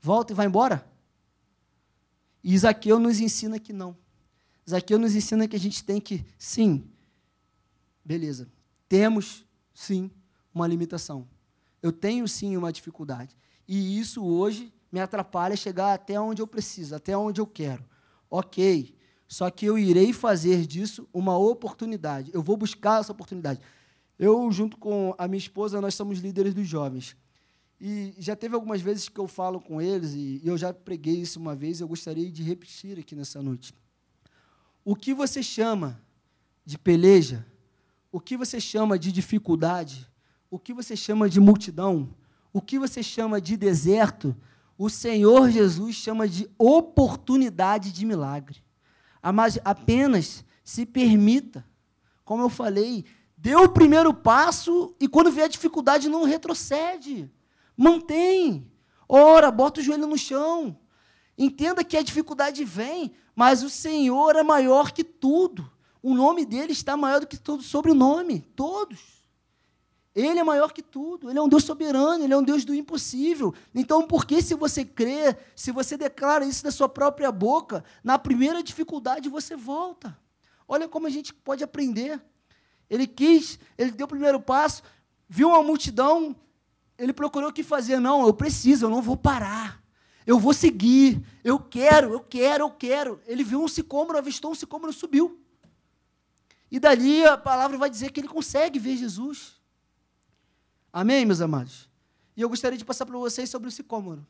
[0.00, 0.84] volta e vai embora?
[2.42, 3.96] E Isaqueu nos ensina que não.
[4.70, 6.84] Isaqueu nos ensina que a gente tem que, sim,
[8.04, 8.48] beleza,
[8.88, 9.44] temos,
[9.74, 10.08] sim,
[10.54, 11.26] uma limitação.
[11.82, 13.36] Eu tenho, sim, uma dificuldade.
[13.66, 17.84] E isso hoje me atrapalha chegar até onde eu preciso, até onde eu quero.
[18.30, 18.94] Ok,
[19.26, 22.30] só que eu irei fazer disso uma oportunidade.
[22.32, 23.60] Eu vou buscar essa oportunidade.
[24.16, 27.16] Eu, junto com a minha esposa, nós somos líderes dos jovens.
[27.80, 31.40] E já teve algumas vezes que eu falo com eles, e eu já preguei isso
[31.40, 33.74] uma vez, eu gostaria de repetir aqui nessa noite.
[34.84, 36.00] O que você chama
[36.64, 37.46] de peleja,
[38.10, 40.08] o que você chama de dificuldade,
[40.50, 42.14] o que você chama de multidão,
[42.52, 44.36] o que você chama de deserto,
[44.76, 48.62] o Senhor Jesus chama de oportunidade de milagre.
[49.22, 51.64] Mas apenas se permita.
[52.24, 53.04] Como eu falei,
[53.36, 57.30] dê o primeiro passo e quando vier dificuldade não retrocede.
[57.76, 58.66] Mantém.
[59.06, 60.78] Ora, bota o joelho no chão.
[61.42, 65.72] Entenda que a dificuldade vem, mas o Senhor é maior que tudo.
[66.02, 69.00] O nome dele está maior do que todo sobrenome, todos.
[70.14, 72.74] Ele é maior que tudo, ele é um Deus soberano, ele é um Deus do
[72.74, 73.54] impossível.
[73.74, 78.18] Então, por que se você crê, se você declara isso da sua própria boca, na
[78.18, 80.14] primeira dificuldade você volta?
[80.68, 82.20] Olha como a gente pode aprender.
[82.90, 84.82] Ele quis, ele deu o primeiro passo,
[85.26, 86.36] viu uma multidão,
[86.98, 87.98] ele procurou o que fazer.
[87.98, 89.79] Não, eu preciso, eu não vou parar.
[90.30, 91.20] Eu vou seguir.
[91.42, 93.20] Eu quero, eu quero, eu quero.
[93.26, 95.40] Ele viu um sicômoro, avistou um sicômoro, subiu.
[96.70, 99.60] E dali a palavra vai dizer que ele consegue ver Jesus.
[100.92, 101.90] Amém, meus amados?
[102.36, 104.24] E eu gostaria de passar para vocês sobre o sicômoro.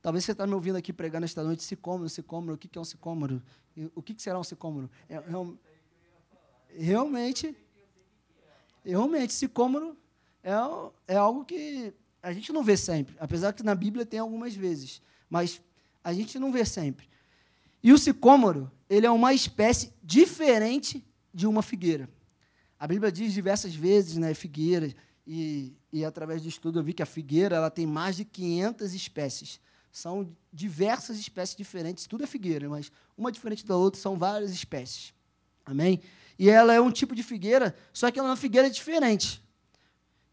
[0.00, 2.84] Talvez você está me ouvindo aqui pregar nesta noite, sicômoro, sicômoro, o que é um
[2.84, 3.42] sicômoro?
[3.94, 4.90] O que será um sicômoro?
[5.10, 5.22] É, é
[6.74, 7.54] realmente,
[8.82, 9.94] realmente, sicômoro
[10.42, 10.52] é,
[11.06, 11.92] é algo que
[12.24, 15.60] a gente não vê sempre, apesar que na Bíblia tem algumas vezes, mas
[16.02, 17.06] a gente não vê sempre.
[17.82, 21.04] E o sicômoro, ele é uma espécie diferente
[21.34, 22.08] de uma figueira.
[22.80, 24.94] A Bíblia diz diversas vezes, né, figueira,
[25.26, 28.94] e, e através de estudo eu vi que a figueira ela tem mais de 500
[28.94, 29.60] espécies.
[29.92, 35.12] São diversas espécies diferentes, tudo é figueira, mas uma diferente da outra, são várias espécies.
[35.62, 36.00] Amém?
[36.38, 39.43] E ela é um tipo de figueira, só que ela é uma figueira diferente.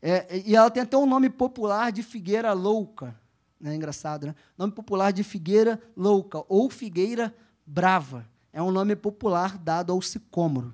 [0.02, 3.16] É, e ela tem até um nome popular de figueira louca.
[3.64, 4.36] É engraçado, né?
[4.58, 7.36] Nome popular de figueira louca ou figueira
[7.66, 8.28] brava.
[8.52, 10.74] É um nome popular dado ao sicômoro.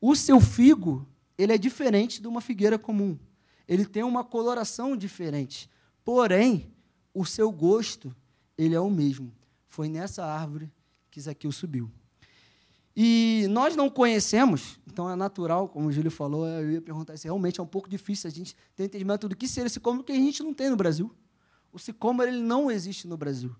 [0.00, 1.06] O seu figo,
[1.36, 3.18] ele é diferente de uma figueira comum
[3.68, 5.70] ele tem uma coloração diferente.
[6.02, 6.72] Porém,
[7.12, 8.16] o seu gosto,
[8.56, 9.30] ele é o mesmo.
[9.66, 10.72] Foi nessa árvore
[11.10, 11.90] que Zaqueu subiu.
[13.00, 17.28] E nós não conhecemos, então é natural, como o Júlio falou, eu ia perguntar se
[17.28, 20.10] realmente é um pouco difícil a gente ter entendimento do que seria esse sicômoro, que
[20.10, 21.14] a gente não tem no Brasil.
[21.72, 23.54] O sicômoro ele não existe no Brasil.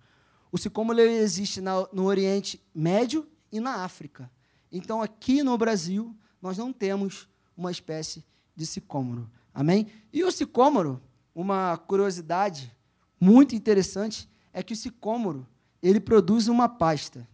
[0.50, 4.28] O sicômoro ele existe no Oriente Médio e na África.
[4.72, 8.24] Então, aqui no Brasil, nós não temos uma espécie
[8.56, 9.30] de sicômoro.
[9.54, 9.86] Amém?
[10.12, 11.00] E o sicômoro,
[11.32, 12.76] uma curiosidade
[13.20, 15.46] muito interessante, é que o sicômoro,
[15.80, 17.24] ele produz uma pasta.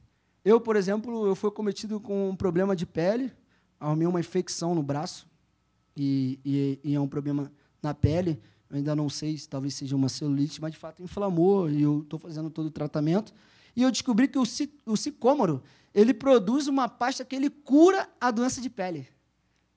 [0.45, 3.33] Eu, por exemplo, eu fui cometido com um problema de pele,
[3.81, 5.27] arrumei uma infecção no braço,
[5.97, 7.51] e, e, e é um problema
[7.83, 11.71] na pele, eu ainda não sei se talvez seja uma celulite, mas de fato inflamou,
[11.71, 13.33] e eu estou fazendo todo o tratamento.
[13.77, 14.45] E eu descobri que o,
[14.87, 15.63] o sicômoro,
[15.95, 19.09] ele produz uma pasta que ele cura a doença de pele.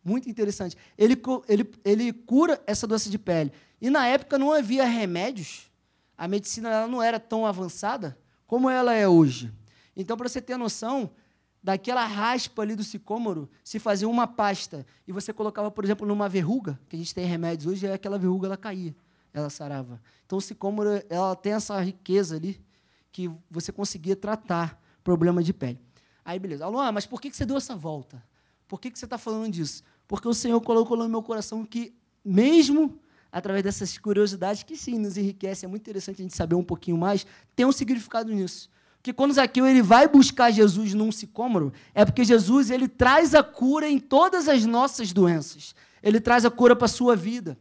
[0.04, 0.76] Muito interessante.
[0.98, 1.16] Ele,
[1.48, 3.52] ele, ele cura essa doença de pele.
[3.80, 5.72] E na época não havia remédios,
[6.18, 9.52] a medicina ela não era tão avançada como ela é hoje.
[9.98, 11.10] Então, para você ter noção,
[11.62, 16.30] daquela raspa ali do sicômoro, se fazia uma pasta e você colocava, por exemplo, numa
[16.30, 18.96] verruga, que a gente tem remédios hoje, aquela verruga ela caía,
[19.34, 20.02] ela sarava.
[20.26, 22.64] Então, o sicômoro ela tem essa riqueza ali
[23.12, 25.80] que você conseguia tratar problema de pele.
[26.24, 26.64] Aí, beleza.
[26.64, 28.24] Alô, mas por que você deu essa volta?
[28.68, 29.84] Por que você está falando disso?
[30.08, 31.94] porque o Senhor colocou no meu coração que,
[32.24, 33.00] mesmo
[33.32, 36.98] através dessas curiosidades, que sim, nos enriquece, é muito interessante a gente saber um pouquinho
[36.98, 37.26] mais,
[37.56, 38.70] tem um significado nisso.
[38.98, 43.44] Porque quando Zaqueu ele vai buscar Jesus num sicômoro, é porque Jesus ele traz a
[43.44, 45.74] cura em todas as nossas doenças.
[46.04, 47.58] Ele traz a cura para a sua vida.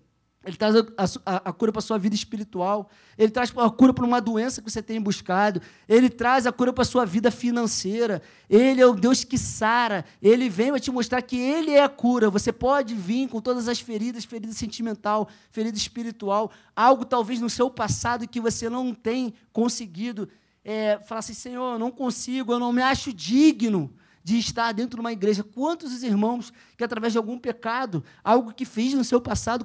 [0.46, 0.84] Ele traz a,
[1.26, 2.88] a, a cura para a sua vida espiritual.
[3.18, 5.60] Ele traz a cura para uma doença que você tem buscado.
[5.88, 8.22] Ele traz a cura para a sua vida financeira.
[8.48, 10.04] Ele é o Deus que sara.
[10.22, 12.30] Ele vem para te mostrar que Ele é a cura.
[12.30, 17.68] Você pode vir com todas as feridas, ferida sentimental, ferida espiritual, algo talvez no seu
[17.68, 20.28] passado que você não tem conseguido.
[20.68, 23.94] É, falar assim, Senhor, eu não consigo, eu não me acho digno
[24.24, 25.44] de estar dentro de uma igreja.
[25.44, 29.64] Quantos os irmãos que, através de algum pecado, algo que fez no seu passado,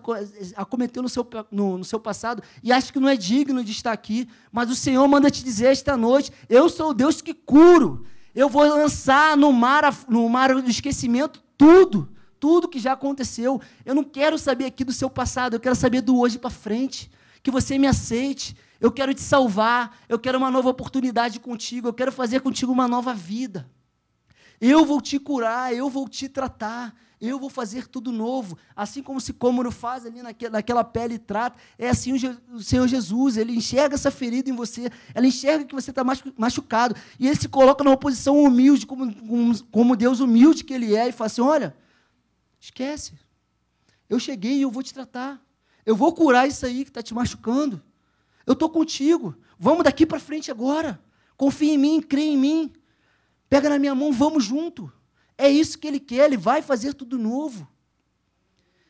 [0.56, 3.92] acometeu no seu, no, no seu passado, e acha que não é digno de estar
[3.92, 8.06] aqui, mas o Senhor manda te dizer esta noite: Eu sou o Deus que curo.
[8.36, 13.60] Eu vou lançar no mar, no mar do esquecimento tudo, tudo que já aconteceu.
[13.84, 17.10] Eu não quero saber aqui do seu passado, eu quero saber do hoje para frente.
[17.42, 18.56] Que você me aceite.
[18.80, 19.98] Eu quero te salvar.
[20.08, 21.88] Eu quero uma nova oportunidade contigo.
[21.88, 23.70] Eu quero fazer contigo uma nova vida.
[24.62, 28.56] Eu vou te curar, eu vou te tratar, eu vou fazer tudo novo.
[28.76, 32.88] Assim como se Cômoro faz ali naquela, pele e trata, é assim o, o, Senhor
[32.88, 36.04] Jesus, ele enxerga essa ferida em você, ela enxerga que você está
[36.38, 40.96] machucado, e ele se coloca numa posição humilde, como, como, como Deus humilde que ele
[40.96, 41.76] é, e fala assim: olha,
[42.60, 43.14] esquece,
[44.08, 45.42] eu cheguei e eu vou te tratar,
[45.86, 47.82] eu vou curar isso aí que está te machucando,
[48.46, 51.02] eu estou contigo, vamos daqui para frente agora,
[51.38, 52.74] confia em mim, crê em mim.
[53.50, 54.90] Pega na minha mão, vamos junto.
[55.38, 57.68] É isso que ele quer, ele vai fazer tudo novo.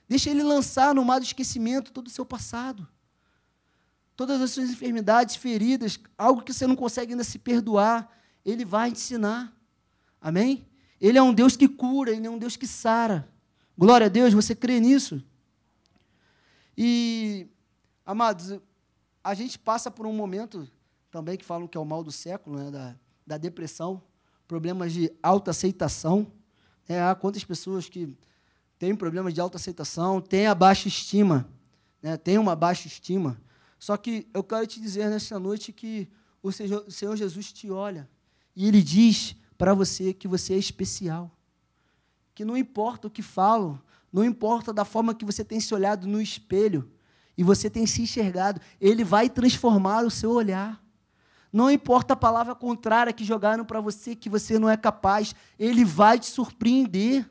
[0.08, 2.88] Deixa ele lançar no mar do esquecimento todo o seu passado.
[4.16, 8.08] todas as suas enfermidades, feridas, algo que você não consegue ainda se perdoar,
[8.46, 9.52] Ele vai ensinar.
[10.22, 10.68] Amém?
[11.00, 13.28] Ele é um Deus que cura, Ele é um Deus que sara.
[13.76, 15.24] Glória a Deus, você crê nisso?
[16.78, 17.48] E,
[18.06, 18.60] amados,
[19.24, 20.68] a gente passa por um momento
[21.10, 22.96] também que falam que é o mal do século, né, da,
[23.26, 24.02] da depressão,
[24.48, 26.32] problemas de autoaceitação.
[26.88, 28.18] É, há quantas pessoas que
[28.80, 31.48] têm problemas de autoaceitação, têm a baixa estima,
[32.02, 33.40] né, têm uma baixa estima.
[33.78, 36.08] Só que eu quero te dizer nesta noite que
[36.42, 38.10] o Senhor Jesus te olha
[38.56, 41.32] e Ele diz para você que você é especial.
[42.34, 43.80] Que não importa o que falam,
[44.12, 46.91] não importa da forma que você tem se olhado no espelho
[47.38, 50.82] e você tem se enxergado, Ele vai transformar o seu olhar.
[51.51, 55.84] Não importa a palavra contrária que jogaram para você, que você não é capaz, Ele
[55.84, 57.30] vai te surpreender.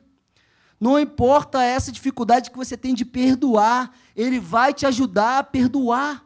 [0.79, 6.25] Não importa essa dificuldade que você tem de perdoar, Ele vai te ajudar a perdoar.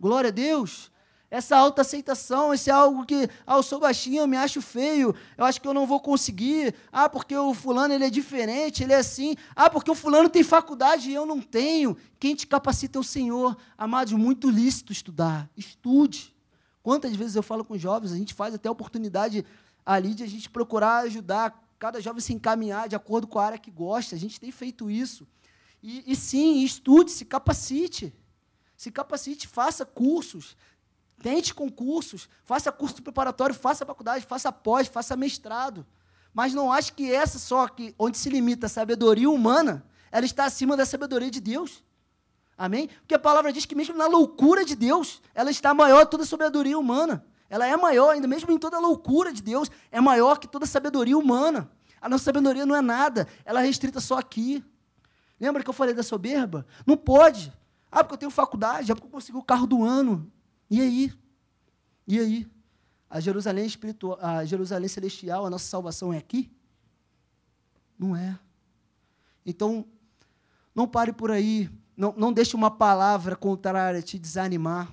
[0.00, 0.91] Glória a Deus.
[1.32, 5.46] Essa autoaceitação, esse é algo que, ah, eu sou baixinho, eu me acho feio, eu
[5.46, 6.74] acho que eu não vou conseguir.
[6.92, 9.34] Ah, porque o fulano ele é diferente, ele é assim.
[9.56, 11.96] Ah, porque o fulano tem faculdade e eu não tenho.
[12.20, 13.56] Quem te capacita é o Senhor.
[13.78, 15.48] Amados, muito lícito estudar.
[15.56, 16.36] Estude.
[16.82, 19.42] Quantas vezes eu falo com jovens, a gente faz até a oportunidade
[19.86, 23.58] ali de a gente procurar ajudar cada jovem se encaminhar de acordo com a área
[23.58, 24.14] que gosta.
[24.14, 25.26] A gente tem feito isso.
[25.82, 28.12] E, e sim, estude, se capacite.
[28.76, 30.56] Se capacite, faça cursos,
[31.22, 35.86] Tente concursos, faça curso preparatório, faça faculdade, faça pós, faça mestrado.
[36.34, 40.44] Mas não ache que essa só, que, onde se limita a sabedoria humana, ela está
[40.44, 41.84] acima da sabedoria de Deus.
[42.58, 42.88] Amém?
[42.88, 46.24] Porque a palavra diz que mesmo na loucura de Deus, ela está maior que toda
[46.24, 47.24] a sabedoria humana.
[47.48, 50.64] Ela é maior, ainda mesmo em toda a loucura de Deus, é maior que toda
[50.64, 51.70] a sabedoria humana.
[52.00, 54.64] A nossa sabedoria não é nada, ela é restrita só aqui.
[55.38, 56.66] Lembra que eu falei da soberba?
[56.84, 57.52] Não pode.
[57.90, 60.30] Ah, porque eu tenho faculdade, ah, porque eu consegui o carro do ano.
[60.72, 61.12] E aí?
[62.08, 62.50] E aí?
[63.10, 66.50] A Jerusalém espiritual, a Jerusalém celestial, a nossa salvação é aqui?
[67.98, 68.38] Não é.
[69.44, 69.84] Então,
[70.74, 71.68] não pare por aí.
[71.94, 74.90] Não, não deixe uma palavra contrária te desanimar.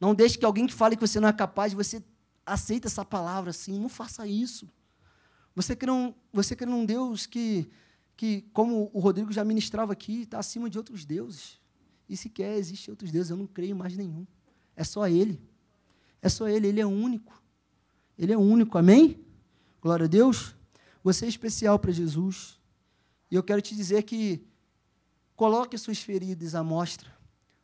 [0.00, 2.02] Não deixe que alguém que fale que você não é capaz, você
[2.44, 3.78] aceita essa palavra assim.
[3.78, 4.68] Não faça isso.
[5.54, 7.70] Você quer um, você quer um Deus que,
[8.16, 11.60] que, como o Rodrigo já ministrava aqui, está acima de outros deuses.
[12.08, 14.26] E sequer existe outros deuses, eu não creio mais nenhum.
[14.76, 15.40] É só Ele.
[16.20, 17.42] É só Ele, Ele é único.
[18.18, 19.24] Ele é único, amém?
[19.80, 20.54] Glória a Deus.
[21.02, 22.60] Você é especial para Jesus.
[23.30, 24.46] E eu quero te dizer que
[25.34, 27.10] coloque suas feridas à mostra.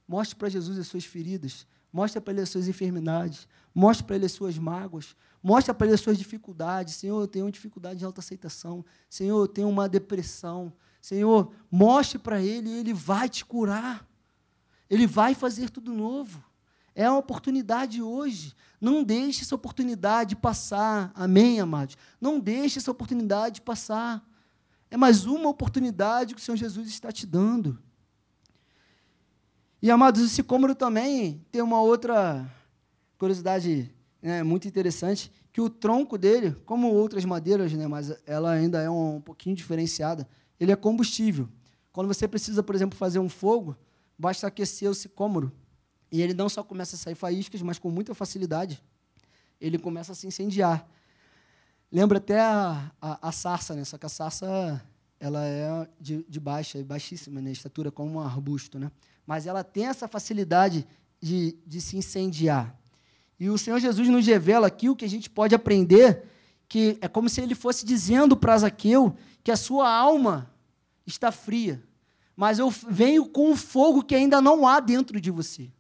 [0.07, 1.67] Mostre para Jesus as suas feridas.
[1.93, 3.47] Mostre para Ele as suas enfermidades.
[3.75, 5.15] Mostre para Ele as suas mágoas.
[5.43, 6.95] Mostre para Ele as suas dificuldades.
[6.95, 8.85] Senhor, eu tenho dificuldade de autoaceitação.
[9.09, 10.73] Senhor, eu tenho uma depressão.
[11.01, 14.09] Senhor, mostre para Ele e Ele vai te curar.
[14.91, 16.43] Ele vai fazer tudo novo.
[16.99, 18.53] É uma oportunidade hoje.
[18.81, 21.13] Não deixe essa oportunidade passar.
[21.15, 21.97] Amém, amados?
[22.21, 24.29] Não deixe essa oportunidade passar.
[24.91, 27.79] É mais uma oportunidade que o Senhor Jesus está te dando.
[29.81, 32.53] E, amados, o sicômoro também tem uma outra
[33.17, 38.83] curiosidade né, muito interessante, que o tronco dele, como outras madeiras, né, mas ela ainda
[38.83, 40.29] é um, um pouquinho diferenciada,
[40.59, 41.49] ele é combustível.
[41.93, 43.77] Quando você precisa, por exemplo, fazer um fogo,
[44.19, 45.53] basta aquecer o sicômoro
[46.11, 48.83] e ele não só começa a sair faíscas, mas com muita facilidade,
[49.61, 50.89] ele começa a se incendiar.
[51.91, 53.85] Lembra até a, a, a sarça, né?
[53.85, 54.83] Só que a sarça
[55.21, 57.51] ela é de, de baixa, baixíssima, né?
[57.51, 58.91] estatura como um arbusto, né?
[59.27, 60.87] Mas ela tem essa facilidade
[61.21, 62.79] de, de se incendiar.
[63.39, 66.25] E o Senhor Jesus nos revela aqui o que a gente pode aprender,
[66.69, 70.51] que é como se ele fosse dizendo para Zaqueu que a sua alma
[71.07, 71.83] está fria,
[72.37, 75.71] mas eu venho com um fogo que ainda não há dentro de você.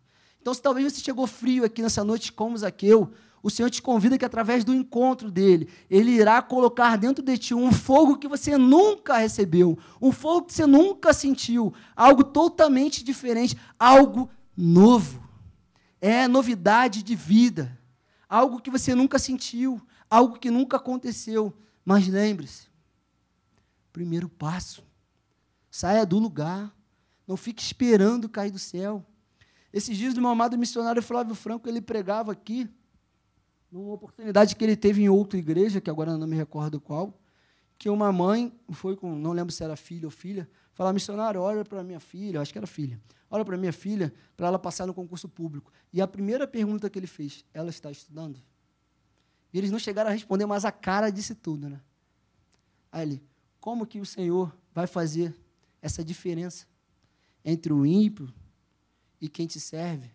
[0.49, 4.17] Então, se talvez você chegou frio aqui nessa noite como Zaqueu, o Senhor te convida
[4.17, 8.57] que através do encontro dele, ele irá colocar dentro de ti um fogo que você
[8.57, 15.23] nunca recebeu, um fogo que você nunca sentiu, algo totalmente diferente, algo novo.
[16.01, 17.79] É novidade de vida,
[18.27, 19.79] algo que você nunca sentiu,
[20.09, 21.55] algo que nunca aconteceu.
[21.85, 22.69] Mas lembre-se,
[23.93, 24.83] primeiro passo,
[25.71, 26.75] saia do lugar,
[27.27, 29.05] não fique esperando cair do céu.
[29.73, 32.69] Esses dias, o meu amado missionário Flávio Franco, ele pregava aqui,
[33.71, 37.21] numa oportunidade que ele teve em outra igreja, que agora não me recordo qual,
[37.77, 41.65] que uma mãe foi com, não lembro se era filho ou filha, falar, missionário, olha
[41.65, 43.01] para minha filha, acho que era filha,
[43.31, 45.71] olha para minha filha, para ela passar no concurso público.
[45.93, 48.41] E a primeira pergunta que ele fez, ela está estudando?
[49.53, 51.81] E eles não chegaram a responder, mas a cara disse tudo, né?
[52.91, 53.23] Aí ele,
[53.61, 55.35] como que o Senhor vai fazer
[55.81, 56.67] essa diferença
[57.45, 58.33] entre o ímpio
[59.21, 60.11] e quem te serve,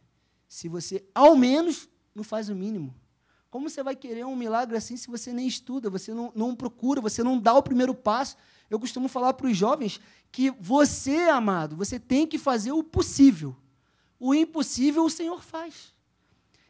[0.48, 2.94] se você, ao menos, não faz o mínimo?
[3.50, 7.00] Como você vai querer um milagre assim se você nem estuda, você não, não procura,
[7.00, 8.36] você não dá o primeiro passo?
[8.70, 10.00] Eu costumo falar para os jovens
[10.32, 13.56] que você, amado, você tem que fazer o possível.
[14.20, 15.94] O impossível o Senhor faz.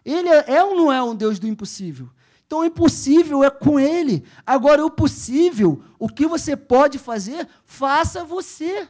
[0.03, 2.09] Ele é, é ou não é um Deus do impossível?
[2.45, 4.25] Então, o impossível é com Ele.
[4.45, 8.87] Agora, o possível, o que você pode fazer, faça você.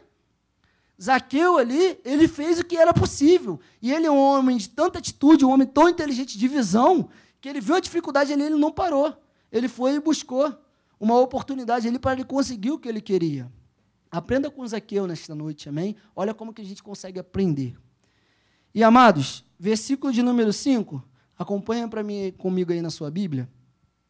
[1.02, 3.60] Zaqueu ali, ele fez o que era possível.
[3.82, 7.10] E ele é um homem de tanta atitude, um homem tão inteligente de visão,
[7.42, 9.16] que ele viu a dificuldade ali, ele não parou.
[9.52, 10.56] Ele foi e buscou
[11.00, 13.52] uma oportunidade ali para ele conseguir o que ele queria.
[14.10, 15.96] Aprenda com Zaqueu nesta noite, amém?
[16.16, 17.76] Olha como que a gente consegue aprender.
[18.74, 21.04] E amados, versículo de número 5,
[21.38, 23.50] acompanha para mim comigo aí na sua Bíblia.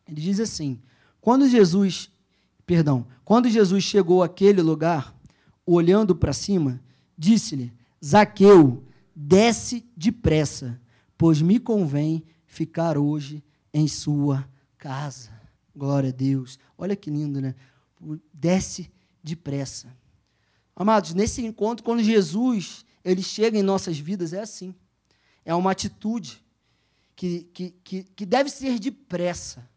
[0.07, 0.81] Ele diz assim:
[1.19, 2.11] Quando Jesus,
[2.65, 5.15] perdão, quando Jesus chegou àquele lugar,
[5.65, 6.81] olhando para cima,
[7.17, 8.83] disse-lhe: Zaqueu,
[9.15, 10.79] desce depressa,
[11.17, 13.43] pois me convém ficar hoje
[13.73, 14.47] em sua
[14.77, 15.31] casa.
[15.75, 16.59] Glória a Deus.
[16.77, 17.55] Olha que lindo, né?
[18.33, 18.91] Desce
[19.23, 19.95] depressa.
[20.75, 24.73] Amados, nesse encontro, quando Jesus ele chega em nossas vidas, é assim.
[25.43, 26.43] É uma atitude
[27.15, 29.67] que, que, que, que deve ser depressa.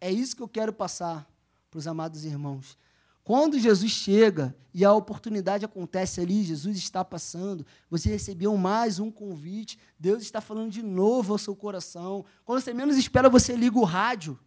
[0.00, 1.28] É isso que eu quero passar
[1.70, 2.78] para os amados irmãos.
[3.24, 9.10] Quando Jesus chega e a oportunidade acontece ali, Jesus está passando, você recebeu mais um
[9.10, 12.24] convite, Deus está falando de novo ao seu coração.
[12.44, 14.38] Quando você menos espera, você liga o rádio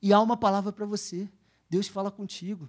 [0.00, 1.28] e há uma palavra para você.
[1.68, 2.68] Deus fala contigo.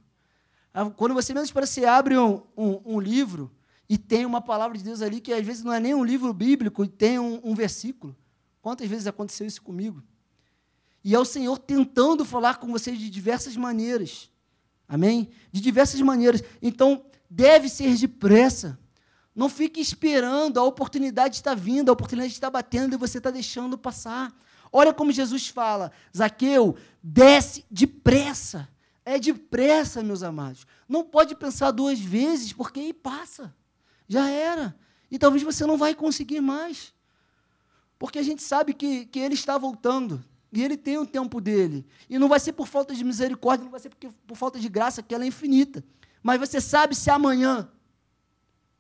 [0.74, 3.52] Ah, quando você menos espera, você abre um, um, um, livro
[3.88, 6.34] e tem uma palavra de Deus ali que às vezes não é nem um livro
[6.34, 8.16] bíblico e tem um, um versículo.
[8.62, 10.02] Quantas vezes aconteceu isso comigo?
[11.04, 14.31] E é o Senhor tentando falar com você de diversas maneiras.
[14.92, 15.30] Amém?
[15.54, 16.44] De diversas maneiras.
[16.62, 18.78] Então, deve ser depressa.
[19.34, 23.78] Não fique esperando, a oportunidade está vindo, a oportunidade está batendo e você está deixando
[23.78, 24.38] passar.
[24.70, 28.68] Olha como Jesus fala: Zaqueu, desce depressa.
[29.06, 30.68] É depressa, meus amados.
[30.90, 33.56] Não pode pensar duas vezes, porque aí passa.
[34.10, 34.76] Já era.
[35.10, 36.94] E talvez você não vai conseguir mais.
[37.98, 40.22] Porque a gente sabe que, que ele está voltando.
[40.52, 41.86] E ele tem o tempo dele.
[42.10, 44.68] E não vai ser por falta de misericórdia, não vai ser porque, por falta de
[44.68, 45.84] graça, que ela é infinita.
[46.22, 47.70] Mas você sabe se amanhã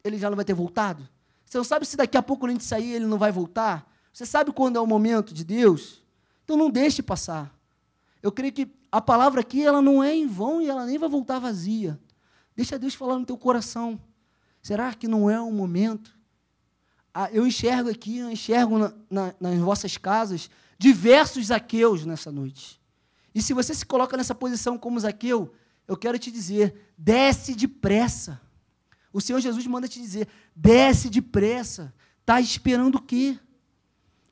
[0.03, 1.07] ele já não vai ter voltado?
[1.45, 3.89] Você não sabe se daqui a pouco, quando a gente sair, ele não vai voltar?
[4.11, 6.01] Você sabe quando é o momento de Deus?
[6.43, 7.53] Então não deixe passar.
[8.22, 11.07] Eu creio que a palavra aqui ela não é em vão e ela nem vai
[11.07, 11.99] voltar vazia.
[12.55, 13.99] Deixa Deus falar no teu coração.
[14.61, 16.13] Será que não é o momento?
[17.13, 20.49] Ah, eu enxergo aqui, eu enxergo na, na, nas vossas casas
[20.82, 22.82] diversos Zaqueus nessa noite.
[23.36, 25.53] E se você se coloca nessa posição como Zaqueu,
[25.88, 28.41] eu quero te dizer: desce depressa.
[29.13, 31.93] O Senhor Jesus manda te dizer: desce depressa.
[32.21, 33.38] Está esperando o quê?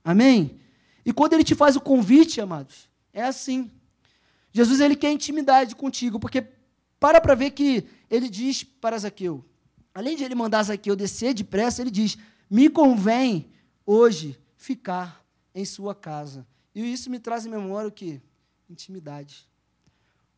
[0.03, 0.59] Amém?
[1.05, 3.69] E quando ele te faz o convite, amados, é assim.
[4.51, 6.47] Jesus ele quer intimidade contigo, porque
[6.99, 9.45] para para ver que ele diz para Zaqueu,
[9.93, 12.17] além de ele mandar Zaqueu descer depressa, ele diz:
[12.49, 13.51] me convém
[13.85, 15.19] hoje ficar
[15.59, 16.47] em sua casa.
[16.73, 18.21] E isso me traz em memória o que?
[18.69, 19.47] Intimidade.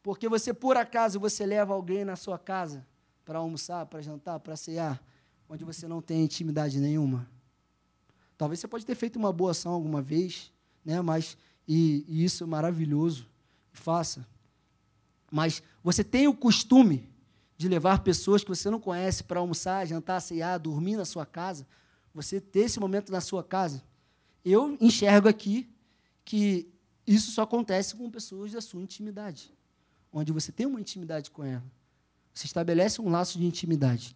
[0.01, 2.85] Porque você, por acaso, você leva alguém na sua casa
[3.23, 5.01] para almoçar, para jantar, para cear,
[5.47, 7.29] onde você não tem intimidade nenhuma.
[8.37, 10.51] Talvez você pode ter feito uma boa ação alguma vez,
[10.83, 10.99] né?
[11.01, 11.37] Mas
[11.67, 13.27] e, e isso é maravilhoso,
[13.71, 14.25] faça.
[15.31, 17.07] Mas você tem o costume
[17.55, 21.67] de levar pessoas que você não conhece para almoçar, jantar, cear, dormir na sua casa.
[22.13, 23.83] Você ter esse momento na sua casa.
[24.43, 25.69] Eu enxergo aqui
[26.23, 26.67] que
[27.05, 29.53] isso só acontece com pessoas da sua intimidade,
[30.11, 31.63] onde você tem uma intimidade com ela.
[32.33, 34.15] Você estabelece um laço de intimidade.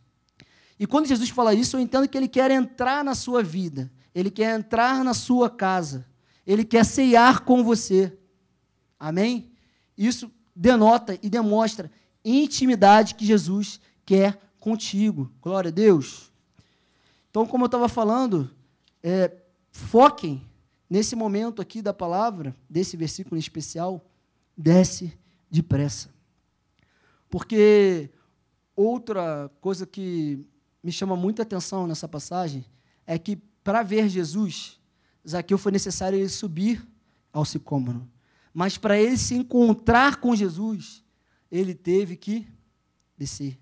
[0.79, 4.31] E quando Jesus fala isso, eu entendo que ele quer entrar na sua vida, ele
[4.31, 6.05] quer entrar na sua casa,
[6.45, 8.17] ele quer ceiar com você.
[8.99, 9.51] Amém?
[9.97, 11.91] Isso denota e demonstra
[12.23, 15.31] intimidade que Jesus quer contigo.
[15.41, 16.31] Glória a Deus.
[17.29, 18.49] Então, como eu estava falando,
[19.03, 19.31] é,
[19.75, 20.41] foquem
[20.89, 24.09] nesse momento aqui da palavra, desse versículo em especial,
[24.55, 25.11] desce
[25.51, 26.09] depressa.
[27.29, 28.09] Porque
[28.73, 30.39] outra coisa que
[30.81, 32.63] me chama muita atenção nessa passagem
[33.05, 33.35] é que
[33.65, 34.79] para ver Jesus,
[35.27, 36.87] Zaqueu foi necessário ele subir
[37.33, 38.07] ao sicômoro.
[38.53, 41.03] Mas para ele se encontrar com Jesus,
[41.51, 42.47] ele teve que
[43.17, 43.59] descer.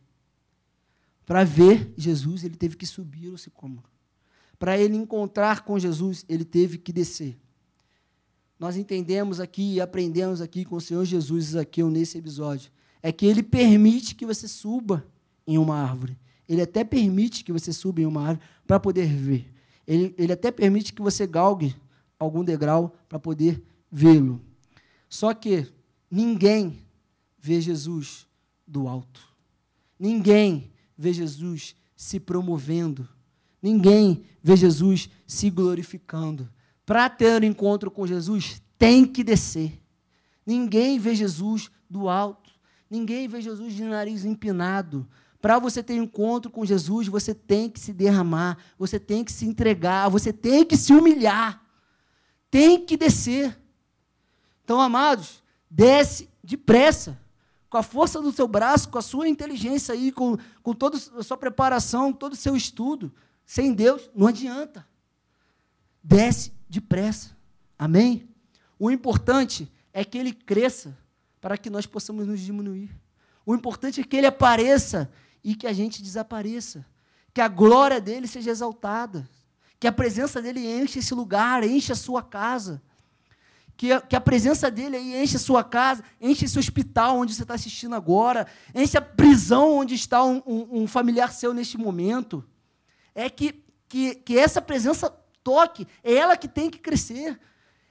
[1.26, 3.93] Para ver Jesus, ele teve que subir ao sicômoro
[4.64, 7.38] para ele encontrar com Jesus, ele teve que descer.
[8.58, 12.72] Nós entendemos aqui e aprendemos aqui com o Senhor Jesus aqui nesse episódio,
[13.02, 15.06] é que ele permite que você suba
[15.46, 16.18] em uma árvore.
[16.48, 19.54] Ele até permite que você suba em uma árvore para poder ver.
[19.86, 21.76] Ele, ele até permite que você galgue
[22.18, 23.62] algum degrau para poder
[23.92, 24.40] vê-lo.
[25.10, 25.68] Só que
[26.10, 26.86] ninguém
[27.38, 28.26] vê Jesus
[28.66, 29.28] do alto.
[30.00, 33.10] Ninguém vê Jesus se promovendo.
[33.64, 36.50] Ninguém vê Jesus se glorificando.
[36.86, 39.82] Para ter um encontro com Jesus, tem que descer.
[40.46, 42.52] Ninguém vê Jesus do alto.
[42.90, 45.08] Ninguém vê Jesus de nariz empinado.
[45.42, 49.32] Para você ter um encontro com Jesus, você tem que se derramar, você tem que
[49.32, 51.64] se entregar, você tem que se humilhar.
[52.52, 53.58] Tem que descer.
[54.64, 57.18] Então, amados, desce depressa,
[57.70, 61.24] com a força do seu braço, com a sua inteligência aí, com, com toda a
[61.24, 63.12] sua preparação, todo o seu estudo.
[63.46, 64.88] Sem Deus, não adianta.
[66.04, 67.36] Desce depressa.
[67.78, 68.30] Amém?
[68.80, 70.98] O importante é que ele cresça
[71.40, 72.90] para que nós possamos nos diminuir.
[73.46, 75.12] O importante é que ele apareça
[75.44, 76.86] e que a gente desapareça.
[77.34, 79.30] Que a glória dele seja exaltada.
[79.80, 82.82] Que a presença dele enche esse lugar, enche a sua casa.
[83.76, 87.34] Que a, que a presença dele aí enche a sua casa, enche esse hospital onde
[87.34, 91.78] você está assistindo agora, enche a prisão onde está um, um, um familiar seu neste
[91.78, 92.46] momento.
[93.16, 95.10] É que, que, que essa presença
[95.44, 97.40] toque, é ela que tem que crescer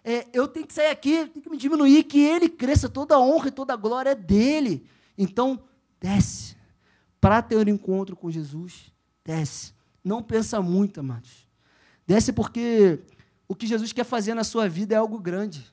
[0.04, 3.20] é, eu tenho que sair aqui, tenho que me diminuir, que ele cresça, toda a
[3.20, 4.84] honra e toda a glória é dele.
[5.16, 5.62] Então,
[6.00, 6.56] desce.
[7.20, 8.92] Para ter um encontro com Jesus,
[9.24, 9.72] desce.
[10.02, 11.46] Não pensa muito, amados.
[12.04, 12.98] Desce porque
[13.46, 15.64] o que Jesus quer fazer na sua vida é algo grande.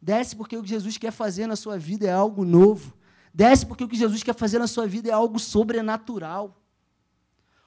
[0.00, 2.96] Desce porque o que Jesus quer fazer na sua vida é algo novo.
[3.34, 6.58] Desce porque o que Jesus quer fazer na sua vida é algo sobrenatural.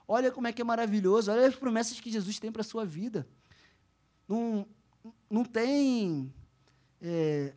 [0.08, 1.32] Olha como é que é maravilhoso.
[1.32, 3.28] Olha as promessas que Jesus tem para a sua vida.
[4.28, 4.66] Não,
[5.30, 6.34] não tem.
[7.02, 7.54] É,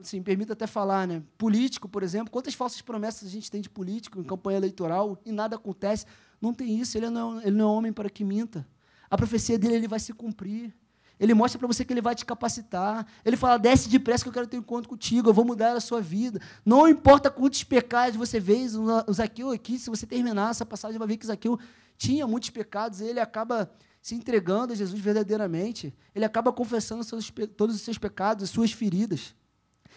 [0.00, 1.22] assim, permita até falar, né?
[1.36, 5.32] Político, por exemplo, quantas falsas promessas a gente tem de político em campanha eleitoral e
[5.32, 6.06] nada acontece?
[6.40, 8.66] Não tem isso, ele não, ele não é homem para que minta.
[9.10, 10.74] A profecia dele ele vai se cumprir.
[11.18, 13.06] Ele mostra para você que ele vai te capacitar.
[13.24, 15.80] Ele fala: desce depressa que eu quero ter um encontro contigo, eu vou mudar a
[15.80, 16.40] sua vida.
[16.64, 21.08] Não importa quantos pecados você fez, o Zaqueu aqui, se você terminar essa passagem, vai
[21.08, 21.58] ver que Zaqueu
[21.96, 23.70] tinha muitos pecados, ele acaba
[24.00, 28.72] se entregando a Jesus verdadeiramente, ele acaba confessando seus, todos os seus pecados, as suas
[28.72, 29.34] feridas.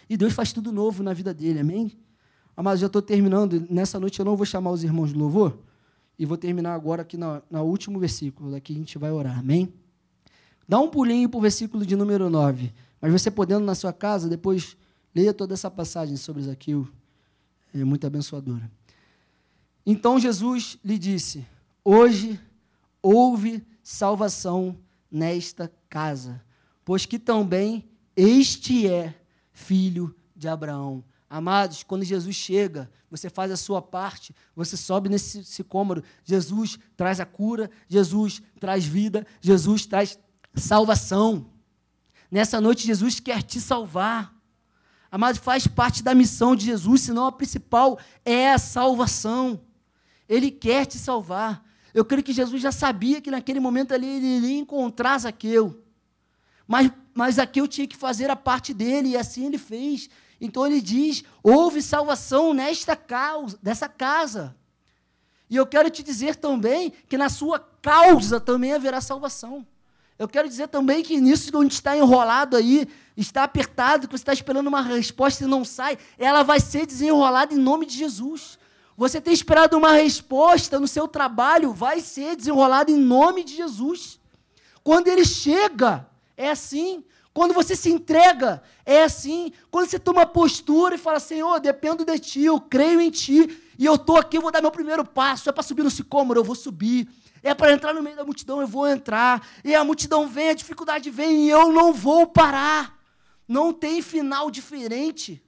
[0.10, 1.98] E Deus faz tudo novo na vida dele, amém?
[2.56, 3.66] Mas já estou terminando.
[3.70, 5.58] Nessa noite eu não vou chamar os irmãos de louvor.
[6.20, 8.52] E vou terminar agora aqui no último versículo.
[8.52, 9.74] Daqui a gente vai orar, amém?
[10.72, 12.72] Dá um pulinho para o versículo de número 9.
[13.02, 14.78] Mas você podendo na sua casa, depois
[15.14, 16.88] leia toda essa passagem sobre Zaqueu.
[17.76, 18.72] É muito abençoadora.
[19.86, 21.46] Então Jesus lhe disse:
[21.84, 22.40] Hoje
[23.02, 24.78] houve salvação
[25.12, 26.42] nesta casa,
[26.86, 29.14] pois que também este é
[29.52, 31.04] filho de Abraão.
[31.30, 37.20] Amados, quando Jesus chega, você faz a sua parte, você sobe nesse sicômoro, Jesus traz
[37.20, 40.18] a cura, Jesus traz vida, Jesus traz
[40.56, 41.50] salvação.
[42.30, 44.34] Nessa noite, Jesus quer te salvar.
[45.12, 49.62] Amados, faz parte da missão de Jesus, senão a principal é a salvação.
[50.28, 51.64] Ele quer te salvar.
[51.94, 55.84] Eu creio que Jesus já sabia que naquele momento ali ele iria encontrar Zaqueu.
[56.66, 60.10] Mas, mas Zaqueu tinha que fazer a parte dele, e assim ele fez.
[60.40, 64.56] Então ele diz: houve salvação nesta causa, dessa casa.
[65.50, 69.68] E eu quero te dizer também que na sua causa também haverá salvação.
[70.22, 72.88] Eu quero dizer também que nisso onde está enrolado aí,
[73.18, 77.56] está apertado, que você está esperando uma resposta e não sai, ela vai ser desenrolada
[77.56, 78.60] em nome de Jesus.
[78.96, 84.20] Você tem esperado uma resposta no seu trabalho, vai ser desenrolado em nome de Jesus.
[84.84, 86.08] Quando ele chega,
[86.38, 87.04] é assim.
[87.34, 89.52] Quando você se entrega, é assim.
[89.72, 93.88] Quando você toma postura e fala, Senhor, dependo de Ti, eu creio em Ti, e
[93.88, 95.50] eu estou aqui, eu vou dar meu primeiro passo.
[95.50, 97.10] É para subir no sicômoro, eu vou subir.
[97.44, 99.48] É para entrar no meio da multidão, eu vou entrar.
[99.64, 103.00] E a multidão vem, a dificuldade vem, e eu não vou parar.
[103.48, 105.44] Não tem final diferente.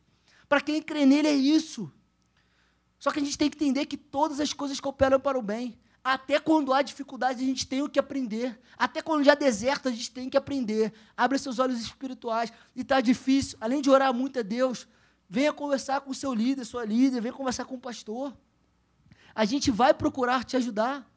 [0.49, 1.91] Para quem crê nele é isso.
[2.99, 5.77] Só que a gente tem que entender que todas as coisas cooperam para o bem.
[6.03, 8.59] Até quando há dificuldade, a gente tem o que aprender.
[8.77, 10.91] Até quando já deserta, a gente tem que aprender.
[11.15, 12.51] Abre seus olhos espirituais.
[12.75, 14.87] E está difícil, além de orar muito a Deus,
[15.29, 18.35] venha conversar com o seu líder, sua líder, venha conversar com o pastor.
[19.33, 21.09] A gente vai procurar te ajudar.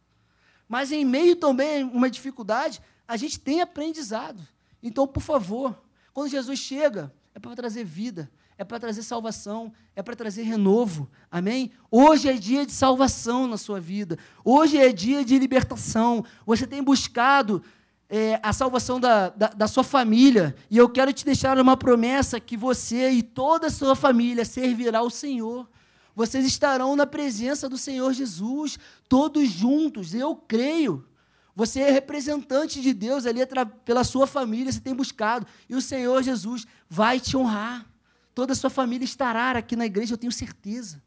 [0.68, 4.42] Mas em meio também a uma dificuldade, a gente tem aprendizado.
[4.82, 5.80] Então, por favor,
[6.12, 11.08] quando Jesus chega, é para trazer vida, é para trazer salvação, é para trazer renovo.
[11.30, 11.70] Amém?
[11.90, 14.18] Hoje é dia de salvação na sua vida.
[14.44, 16.24] Hoje é dia de libertação.
[16.46, 17.62] Você tem buscado
[18.08, 20.56] é, a salvação da, da, da, sua família.
[20.70, 25.00] E eu quero te deixar uma promessa que você e toda a sua família servirá
[25.00, 25.68] ao Senhor.
[26.16, 30.14] Vocês estarão na presença do Senhor Jesus, todos juntos.
[30.14, 31.06] Eu creio.
[31.54, 33.40] Você é representante de Deus ali
[33.84, 35.46] pela sua família, você tem buscado.
[35.68, 37.86] E o Senhor Jesus vai te honrar.
[38.34, 41.02] Toda a sua família estará aqui na igreja, eu tenho certeza.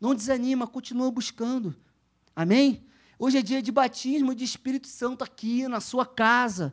[0.00, 1.76] Não desanima, continua buscando.
[2.34, 2.86] Amém?
[3.18, 6.72] Hoje é dia de batismo de Espírito Santo aqui na sua casa.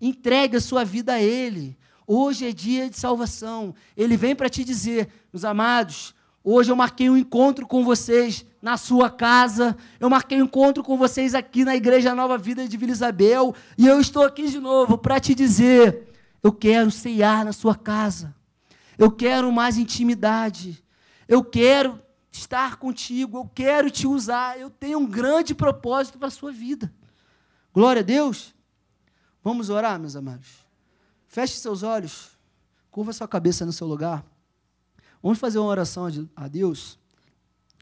[0.00, 1.76] Entregue a sua vida a Ele.
[2.06, 3.74] Hoje é dia de salvação.
[3.96, 6.14] Ele vem para te dizer, meus amados,
[6.46, 9.76] hoje eu marquei um encontro com vocês na sua casa.
[9.98, 13.54] Eu marquei um encontro com vocês aqui na Igreja Nova Vida de Vila Isabel.
[13.76, 16.08] E eu estou aqui de novo para te dizer:
[16.42, 18.34] eu quero ceiar na sua casa.
[18.96, 20.82] Eu quero mais intimidade.
[21.26, 22.00] Eu quero
[22.30, 23.38] estar contigo.
[23.38, 24.58] Eu quero te usar.
[24.58, 26.92] Eu tenho um grande propósito para a sua vida.
[27.74, 28.54] Glória a Deus.
[29.42, 30.64] Vamos orar, meus amados.
[31.28, 32.30] Feche seus olhos,
[32.90, 34.24] curva sua cabeça no seu lugar.
[35.26, 37.00] Vamos fazer uma oração a Deus.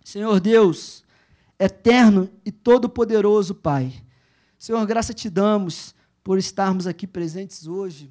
[0.02, 1.04] Senhor Deus,
[1.58, 3.92] eterno e todo-poderoso Pai.
[4.58, 8.10] Senhor, graça te damos por estarmos aqui presentes hoje,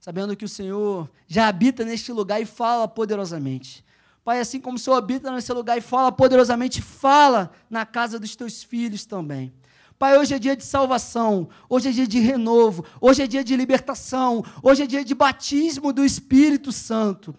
[0.00, 3.84] sabendo que o Senhor já habita neste lugar e fala poderosamente.
[4.24, 8.34] Pai, assim como o Senhor habita nesse lugar e fala poderosamente, fala na casa dos
[8.34, 9.54] teus filhos também.
[9.96, 13.54] Pai, hoje é dia de salvação, hoje é dia de renovo, hoje é dia de
[13.54, 17.32] libertação, hoje é dia de batismo do Espírito Santo.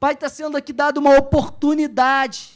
[0.00, 2.52] Pai, está sendo aqui dado uma oportunidade,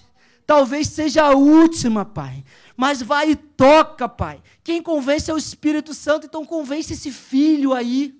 [0.46, 2.42] talvez seja a última, Pai,
[2.76, 4.42] mas vai e toca, Pai.
[4.64, 8.18] Quem convence é o Espírito Santo, então convence esse filho aí,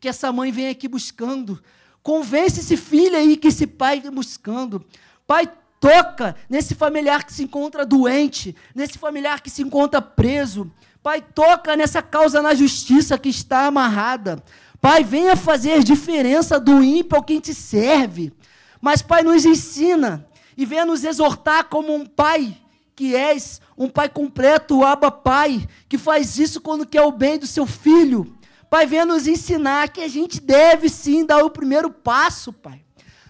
[0.00, 1.62] que essa mãe vem aqui buscando.
[2.02, 4.84] Convence esse filho aí que esse pai vem buscando.
[5.26, 5.46] Pai,
[5.82, 10.70] Toca nesse familiar que se encontra doente, nesse familiar que se encontra preso.
[11.02, 14.40] Pai, toca nessa causa na justiça que está amarrada.
[14.80, 18.32] Pai, venha fazer diferença do ímpio ao quem te serve.
[18.82, 20.26] Mas, Pai, nos ensina
[20.56, 22.54] e venha nos exortar como um pai
[22.94, 27.38] que és, um pai completo, o Abba Pai, que faz isso quando quer o bem
[27.38, 28.36] do seu filho.
[28.68, 32.82] Pai, venha nos ensinar que a gente deve sim dar o primeiro passo, Pai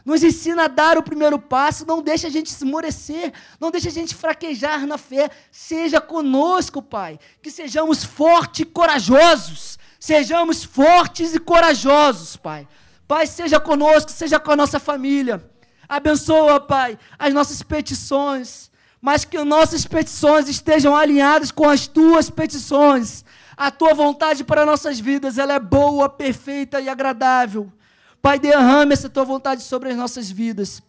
[0.04, 3.92] nos ensina a dar o primeiro passo, não deixa a gente esmorecer, não deixa a
[3.92, 5.30] gente fraquejar na fé.
[5.50, 9.78] Seja conosco, Pai, que sejamos fortes e corajosos.
[9.98, 12.66] Sejamos fortes e corajosos, Pai.
[13.06, 15.44] Pai, seja conosco, seja com a nossa família.
[15.88, 18.70] Abençoa, Pai, as nossas petições,
[19.00, 23.24] mas que nossas petições estejam alinhadas com as tuas petições.
[23.56, 27.70] A tua vontade para nossas vidas, ela é boa, perfeita e agradável.
[28.22, 30.80] Pai, derrame essa tua vontade sobre as nossas vidas.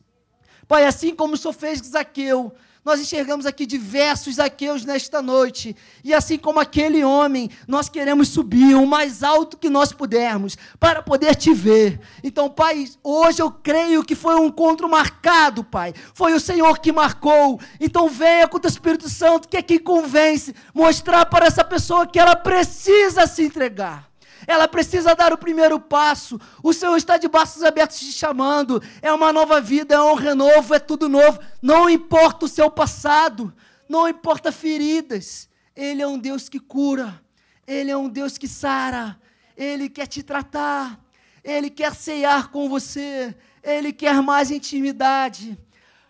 [0.68, 2.54] Pai, assim como o Senhor fez Zaqueu,
[2.86, 5.76] nós enxergamos aqui diversos Zaqueus nesta noite.
[6.04, 11.02] E assim como aquele homem, nós queremos subir o mais alto que nós pudermos para
[11.02, 12.00] poder te ver.
[12.24, 15.94] Então, Pai, hoje eu creio que foi um encontro marcado, Pai.
[16.14, 17.60] Foi o Senhor que marcou.
[17.80, 22.06] Então, venha com o teu Espírito Santo, que é quem convence, mostrar para essa pessoa
[22.06, 24.13] que ela precisa se entregar.
[24.48, 26.40] Ela precisa dar o primeiro passo.
[26.62, 28.82] O Senhor está de braços abertos te chamando.
[29.02, 31.40] É uma nova vida, é um renovo, é tudo novo.
[31.62, 33.54] Não importa o seu passado,
[33.88, 35.50] não importa feridas.
[35.76, 37.22] Ele é um Deus que cura.
[37.66, 39.20] Ele é um Deus que sara.
[39.58, 41.00] Ele quer te tratar.
[41.44, 43.36] Ele quer ceiar com você.
[43.64, 45.58] Ele quer mais intimidade.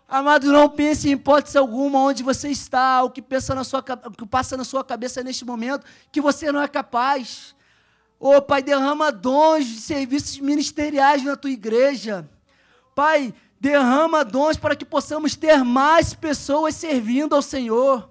[0.08, 4.10] Amado, não pense em hipótese alguma onde você está, o que, pensa na sua, o
[4.10, 7.53] que passa na sua cabeça neste momento, que você não é capaz.
[8.18, 12.28] Ô oh, Pai, derrama dons de serviços ministeriais na tua igreja.
[12.94, 18.08] Pai, derrama dons para que possamos ter mais pessoas servindo ao Senhor.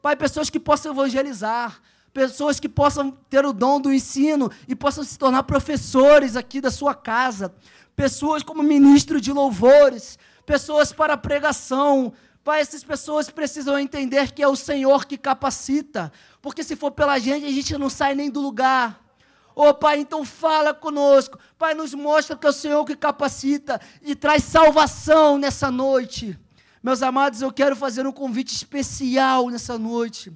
[0.00, 1.80] Pai, pessoas que possam evangelizar,
[2.12, 6.70] pessoas que possam ter o dom do ensino e possam se tornar professores aqui da
[6.70, 7.54] sua casa,
[7.94, 12.12] pessoas como ministro de louvores, pessoas para pregação.
[12.42, 16.10] Pai, essas pessoas precisam entender que é o Senhor que capacita,
[16.40, 19.09] porque se for pela gente, a gente não sai nem do lugar.
[19.62, 21.38] Oh, Pai, então fala conosco.
[21.58, 26.34] Pai, nos mostra que é o Senhor que capacita e traz salvação nessa noite.
[26.82, 30.32] Meus amados, eu quero fazer um convite especial nessa noite.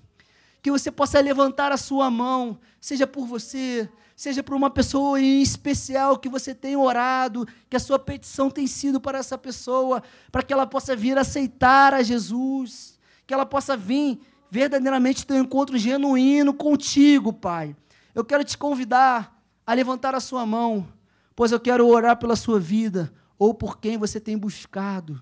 [0.60, 5.40] Que você possa levantar a sua mão, seja por você, seja por uma pessoa em
[5.40, 10.42] especial que você tem orado, que a sua petição tem sido para essa pessoa, para
[10.42, 14.20] que ela possa vir aceitar a Jesus, que ela possa vir
[14.50, 17.74] verdadeiramente ter um encontro genuíno contigo, Pai.
[18.14, 20.86] Eu quero te convidar a levantar a sua mão,
[21.34, 25.20] pois eu quero orar pela sua vida ou por quem você tem buscado.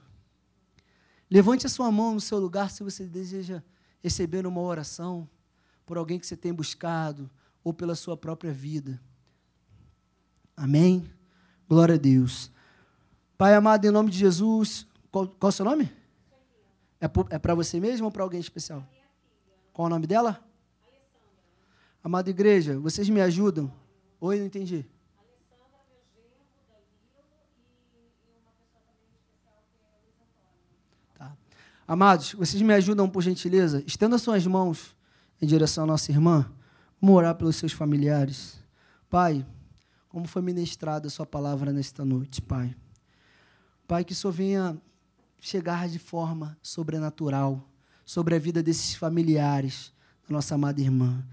[1.31, 3.63] Levante a sua mão no seu lugar se você deseja
[4.03, 5.29] receber uma oração
[5.87, 7.31] por alguém que você tem buscado
[7.65, 9.01] ou pela sua própria vida.
[10.55, 11.11] Amém?
[11.69, 12.51] Glória a Deus.
[13.39, 15.91] Pai amado, em nome de Jesus, qual, qual é o seu nome?
[17.01, 18.87] É, é para você mesmo ou para alguém especial?
[19.73, 20.45] Qual é o nome dela?
[22.05, 23.73] Amada igreja, vocês me ajudam?
[24.21, 24.85] Oi, não entendi.
[31.15, 31.37] Tá.
[31.87, 33.85] Amados, vocês me ajudam por gentileza?
[33.87, 34.97] Estenda suas mãos
[35.41, 36.51] em direção à nossa irmã.
[37.01, 38.61] Vamos orar pelos seus familiares.
[39.09, 39.47] Pai,
[40.09, 42.75] como foi ministrada a sua palavra nesta noite, Pai.
[43.87, 44.83] Pai, que Senhor venha
[45.41, 47.69] chegar de forma sobrenatural
[48.05, 49.93] sobre a vida desses familiares,
[50.29, 51.25] da nossa amada irmã.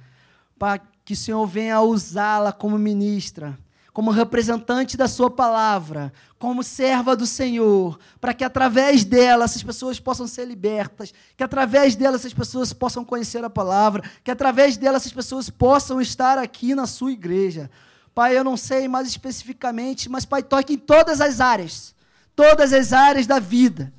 [0.59, 3.57] Pai, que o Senhor venha usá-la como ministra,
[3.93, 10.01] como representante da Sua palavra, como serva do Senhor, para que através dela essas pessoas
[10.01, 14.97] possam ser libertas, que através dela essas pessoas possam conhecer a palavra, que através dela
[14.97, 17.71] essas pessoas possam estar aqui na Sua igreja.
[18.13, 21.95] Pai, eu não sei mais especificamente, mas Pai, toque em todas as áreas,
[22.35, 23.93] todas as áreas da vida.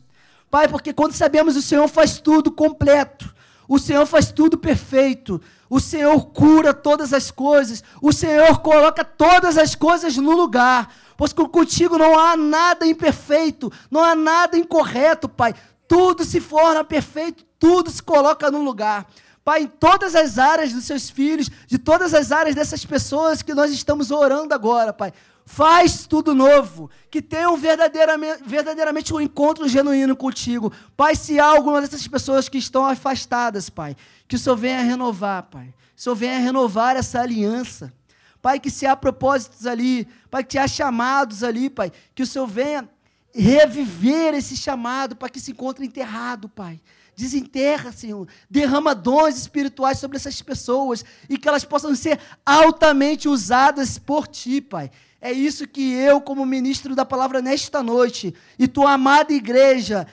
[0.50, 3.34] Pai, porque quando sabemos o Senhor faz tudo completo,
[3.66, 5.40] o Senhor faz tudo perfeito,
[5.70, 11.32] o Senhor cura todas as coisas, o Senhor coloca todas as coisas no lugar, pois
[11.32, 15.54] contigo não há nada imperfeito, não há nada incorreto, Pai.
[15.86, 19.06] Tudo se forma perfeito, tudo se coloca no lugar.
[19.44, 23.54] Pai, em todas as áreas dos seus filhos, de todas as áreas dessas pessoas que
[23.54, 25.12] nós estamos orando agora, Pai.
[25.52, 30.72] Faz tudo novo, que tenham verdadeiramente, verdadeiramente um encontro genuíno contigo.
[30.96, 33.96] Pai, se há alguma dessas pessoas que estão afastadas, Pai,
[34.28, 35.74] que o Senhor venha renovar, Pai.
[35.96, 37.92] Que o Senhor venha renovar essa aliança.
[38.40, 42.46] Pai, que se há propósitos ali, Pai, que há chamados ali, Pai, que o Senhor
[42.46, 42.88] venha
[43.34, 46.80] reviver esse chamado para que se encontre enterrado, Pai.
[47.16, 48.28] Desenterra, Senhor.
[48.48, 54.60] Derrama dons espirituais sobre essas pessoas e que elas possam ser altamente usadas por Ti,
[54.60, 54.92] Pai.
[55.20, 60.06] É isso que eu, como ministro da palavra nesta noite, e tua amada igreja,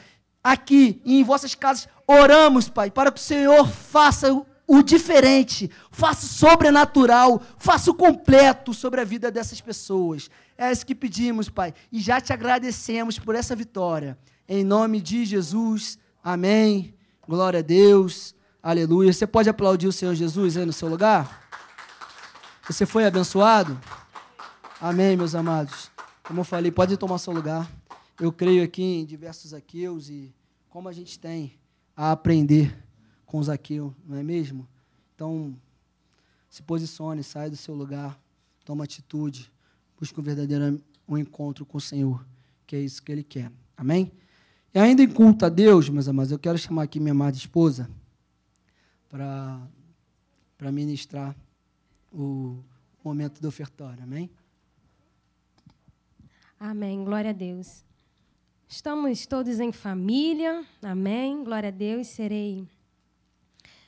[0.43, 4.33] aqui e em vossas casas, oramos, Pai, para que o Senhor faça
[4.67, 10.29] o diferente, faça o sobrenatural, faça o completo sobre a vida dessas pessoas.
[10.57, 14.17] É isso que pedimos, Pai, e já te agradecemos por essa vitória.
[14.47, 16.93] Em nome de Jesus, amém.
[17.27, 19.11] Glória a Deus, aleluia.
[19.11, 21.47] Você pode aplaudir o Senhor Jesus aí no seu lugar?
[22.67, 23.79] Você foi abençoado?
[24.79, 25.89] Amém, meus amados.
[26.21, 27.67] Como eu falei, pode tomar seu lugar.
[28.21, 30.31] Eu creio aqui em diversos aqueus e
[30.69, 31.57] como a gente tem
[31.95, 32.77] a aprender
[33.25, 34.67] com os aqueus, não é mesmo?
[35.15, 35.59] Então,
[36.47, 38.19] se posicione, sai do seu lugar,
[38.63, 39.51] toma atitude,
[39.99, 42.23] busque um verdadeiro um encontro com o Senhor,
[42.67, 43.51] que é isso que Ele quer.
[43.75, 44.11] Amém?
[44.75, 47.89] E ainda em culto a Deus, meus amados, eu quero chamar aqui minha amada esposa
[49.09, 51.35] para ministrar
[52.11, 52.63] o
[53.03, 54.03] momento do ofertório.
[54.03, 54.29] Amém?
[56.59, 57.05] Amém.
[57.05, 57.85] Glória a Deus.
[58.67, 60.65] Estamos todos em família.
[60.81, 61.43] Amém.
[61.43, 62.07] Glória a Deus.
[62.07, 62.67] Serei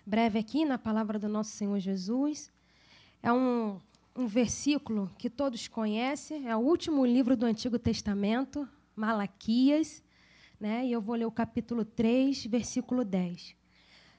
[0.05, 2.51] breve aqui na palavra do nosso Senhor Jesus.
[3.23, 3.79] É um,
[4.15, 6.47] um versículo que todos conhecem.
[6.47, 10.03] É o último livro do Antigo Testamento, Malaquias.
[10.59, 10.85] Né?
[10.85, 13.55] E eu vou ler o capítulo 3, versículo 10.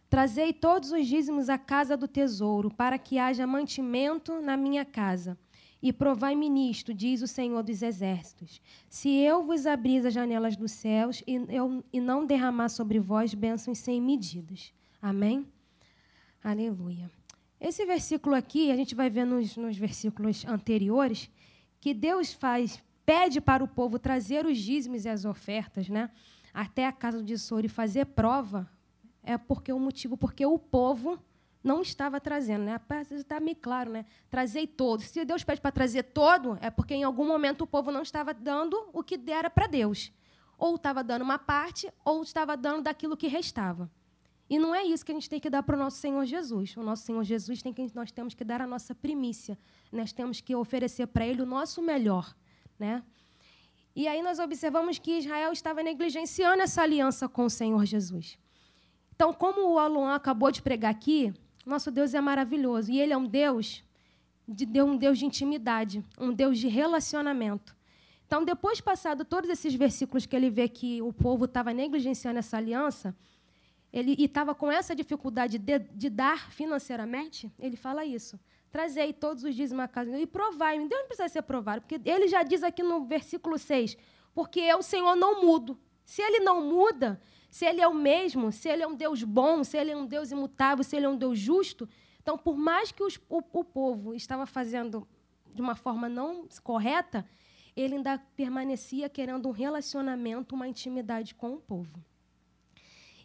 [0.08, 5.38] Trazei todos os dízimos à casa do tesouro, para que haja mantimento na minha casa
[5.82, 10.72] e provai-me nisto, diz o Senhor dos Exércitos: se eu vos abrir as janelas dos
[10.72, 14.72] céus e, eu, e não derramar sobre vós bênçãos sem medidas.
[15.00, 15.46] Amém?
[16.42, 17.10] Aleluia.
[17.60, 21.30] Esse versículo aqui, a gente vai ver nos, nos versículos anteriores,
[21.78, 26.10] que Deus faz, pede para o povo trazer os dízimos e as ofertas, né?
[26.52, 28.68] Até a casa do tesouro e fazer prova,
[29.22, 31.18] é porque o motivo, porque o povo
[31.62, 32.80] não estava trazendo, né?
[33.10, 34.06] Está meio claro, né?
[34.30, 35.02] Trazei todo.
[35.02, 38.32] Se Deus pede para trazer todo, é porque em algum momento o povo não estava
[38.32, 40.12] dando o que dera para Deus.
[40.56, 43.90] Ou estava dando uma parte, ou estava dando daquilo que restava.
[44.48, 46.76] E não é isso que a gente tem que dar para o nosso Senhor Jesus.
[46.76, 49.58] O nosso Senhor Jesus tem que nós temos que dar a nossa primícia.
[49.92, 52.34] Nós temos que oferecer para Ele o nosso melhor,
[52.78, 53.04] né?
[53.94, 58.38] E aí nós observamos que Israel estava negligenciando essa aliança com o Senhor Jesus.
[59.14, 61.34] Então, como o Aluan acabou de pregar aqui,
[61.70, 62.90] nosso Deus é maravilhoso.
[62.90, 63.82] E Ele é um Deus
[64.46, 67.74] de um Deus de intimidade, um Deus de relacionamento.
[68.26, 72.38] Então, depois de passado todos esses versículos que ele vê que o povo estava negligenciando
[72.38, 73.16] essa aliança,
[73.92, 78.38] ele estava com essa dificuldade de, de, dar financeiramente, ele fala isso.
[78.70, 80.78] Trazei todos os dias uma casa e provai.
[80.78, 83.96] Deus não precisa ser provado, porque ele já diz aqui no versículo 6,
[84.32, 85.76] porque eu, Senhor, não mudo.
[86.04, 87.20] Se ele não muda,
[87.50, 90.06] se ele é o mesmo, se ele é um Deus bom, se ele é um
[90.06, 91.88] Deus imutável, se ele é um Deus justo,
[92.22, 95.08] então, por mais que os, o, o povo estava fazendo
[95.52, 97.26] de uma forma não correta,
[97.74, 102.04] ele ainda permanecia querendo um relacionamento, uma intimidade com o povo.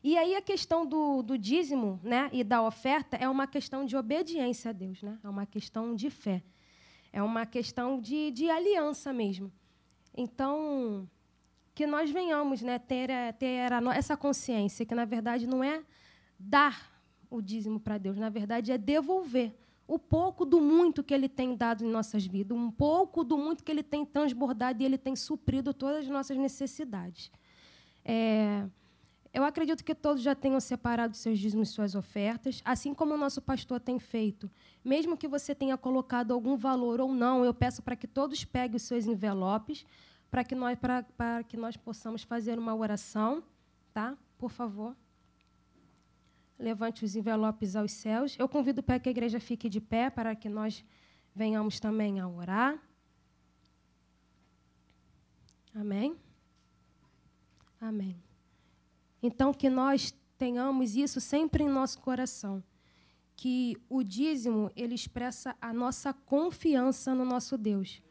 [0.04, 3.98] E aí a questão do, do dízimo né, e da oferta é uma questão de
[3.98, 5.20] obediência a Deus, né?
[5.24, 6.44] é uma questão de fé,
[7.12, 9.52] é uma questão de, de aliança mesmo.
[10.16, 11.10] Então,
[11.76, 15.84] que nós venhamos né, ter, ter essa consciência, que na verdade não é
[16.40, 16.90] dar
[17.30, 19.54] o dízimo para Deus, na verdade é devolver
[19.88, 23.64] o pouco do muito que Ele tem dado em nossas vidas, um pouco do muito
[23.64, 27.30] que Ele tem transbordado e Ele tem suprido todas as nossas necessidades.
[28.04, 28.66] É,
[29.34, 33.18] eu acredito que todos já tenham separado seus dízimos e suas ofertas, assim como o
[33.18, 34.50] nosso pastor tem feito.
[34.84, 38.78] Mesmo que você tenha colocado algum valor ou não, eu peço para que todos peguem
[38.78, 39.86] os seus envelopes,
[40.30, 43.44] para que nós, para, para que nós possamos fazer uma oração,
[43.94, 44.18] tá?
[44.38, 44.96] Por favor.
[46.58, 48.36] Levante os envelopes aos céus.
[48.40, 50.84] Eu convido para que a igreja fique de pé para que nós
[51.34, 52.82] venhamos também a orar.
[55.74, 56.16] Amém?
[57.80, 58.16] Amém.
[59.22, 62.64] Então, que nós tenhamos isso sempre em nosso coração.
[63.36, 68.02] Que o dízimo, ele expressa a nossa confiança no nosso Deus.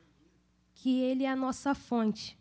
[0.74, 2.38] Que ele é a nossa fonte.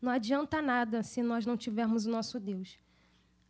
[0.00, 2.78] Não adianta nada se nós não tivermos o nosso Deus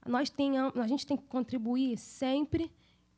[0.07, 2.71] nós tenhamos, a gente tem que contribuir sempre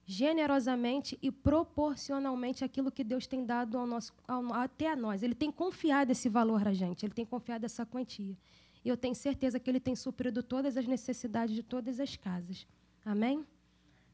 [0.04, 5.22] generosamente e proporcionalmente aquilo que Deus tem dado ao nosso, ao, até a nós.
[5.22, 8.36] Ele tem confiado esse valor a gente, ele tem confiado essa quantia.
[8.84, 12.66] E eu tenho certeza que ele tem suprido todas as necessidades de todas as casas.
[13.04, 13.44] Amém?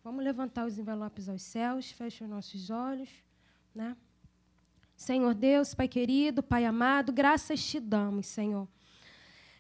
[0.02, 3.10] Vamos levantar os envelopes aos céus, fecha os nossos olhos.
[3.74, 3.94] Né?
[5.03, 8.69] Senhor Deus, Pai querido, Pai amado, graças te damos, Senhor.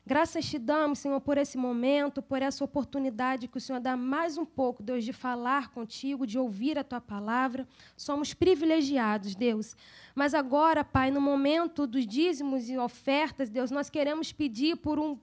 [0.06, 4.38] Graças te damos, Senhor, por esse momento, por essa oportunidade que o Senhor dá mais
[4.38, 7.66] um pouco, Deus, de falar contigo, de ouvir a tua palavra.
[7.96, 9.76] Somos privilegiados, Deus.
[10.14, 15.18] Mas agora, Pai, no momento dos dízimos e ofertas, Deus, nós queremos pedir por um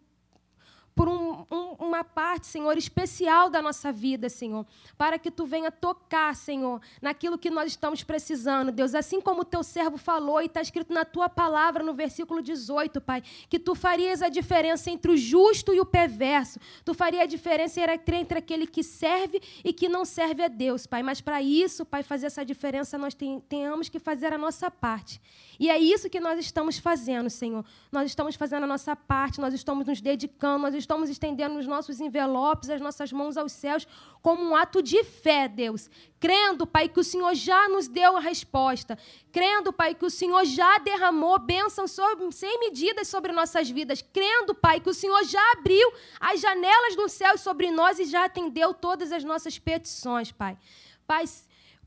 [1.00, 4.66] por um, um, uma parte, Senhor, especial da nossa vida, Senhor,
[4.98, 8.94] para que tu venha tocar, Senhor, naquilo que nós estamos precisando, Deus.
[8.94, 13.00] Assim como o teu servo falou e está escrito na tua palavra no versículo 18,
[13.00, 16.60] Pai, que tu farias a diferença entre o justo e o perverso.
[16.84, 21.02] Tu faria a diferença entre aquele que serve e que não serve a Deus, Pai.
[21.02, 23.16] Mas para isso, Pai, fazer essa diferença, nós
[23.48, 25.22] tenhamos que fazer a nossa parte.
[25.58, 27.64] E é isso que nós estamos fazendo, Senhor.
[27.90, 32.00] Nós estamos fazendo a nossa parte, nós estamos nos dedicando, nós estamos estendendo os nossos
[32.00, 33.88] envelopes, as nossas mãos aos céus,
[34.22, 35.90] como um ato de fé, Deus.
[36.20, 38.98] Crendo, Pai, que o Senhor já nos deu a resposta.
[39.32, 41.96] Crendo, Pai, que o Senhor já derramou bênçãos
[42.32, 44.02] sem medidas sobre nossas vidas.
[44.02, 48.26] Crendo, Pai, que o Senhor já abriu as janelas do céu sobre nós e já
[48.26, 50.58] atendeu todas as nossas petições, Pai.
[51.06, 51.26] Pai,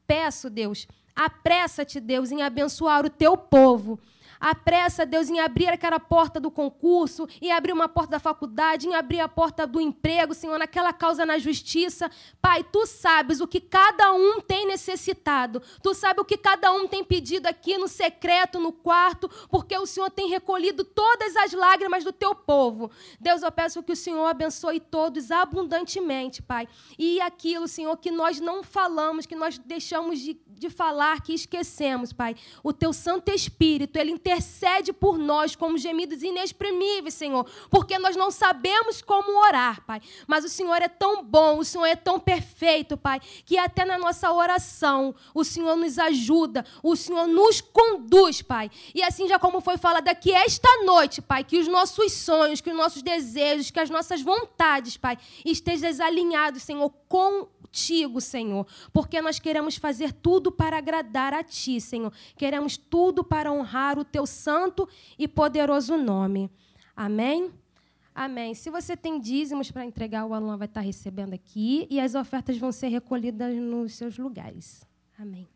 [0.06, 4.00] peço, Deus Apressa-te, Deus, em abençoar o teu povo.
[4.42, 8.94] Apressa, Deus, em abrir aquela porta do concurso, em abrir uma porta da faculdade, em
[8.96, 12.10] abrir a porta do emprego, Senhor, naquela causa na justiça.
[12.40, 15.62] Pai, tu sabes o que cada um tem necessitado.
[15.80, 19.86] Tu sabes o que cada um tem pedido aqui no secreto, no quarto, porque o
[19.86, 22.90] Senhor tem recolhido todas as lágrimas do teu povo.
[23.20, 26.68] Deus, eu peço que o Senhor abençoe todos abundantemente, Pai.
[26.98, 32.12] E aquilo, Senhor, que nós não falamos, que nós deixamos de, de falar, que esquecemos,
[32.12, 32.34] Pai.
[32.60, 38.16] O teu Santo Espírito, ele intercede intercede por nós como gemidos inexprimíveis, Senhor, porque nós
[38.16, 40.00] não sabemos como orar, Pai.
[40.26, 43.98] Mas o Senhor é tão bom, o Senhor é tão perfeito, Pai, que até na
[43.98, 48.70] nossa oração o Senhor nos ajuda, o Senhor nos conduz, Pai.
[48.94, 52.70] E assim, já como foi falado aqui esta noite, Pai, que os nossos sonhos, que
[52.70, 59.22] os nossos desejos, que as nossas vontades, Pai, estejam alinhados, Senhor, com contigo, Senhor, porque
[59.22, 62.12] nós queremos fazer tudo para agradar a Ti, Senhor.
[62.36, 64.86] Queremos tudo para honrar o Teu santo
[65.18, 66.50] e poderoso nome.
[66.94, 67.50] Amém?
[68.14, 68.54] Amém.
[68.54, 72.58] Se você tem dízimos para entregar, o Alan vai estar recebendo aqui e as ofertas
[72.58, 74.86] vão ser recolhidas nos seus lugares.
[75.18, 75.48] Amém.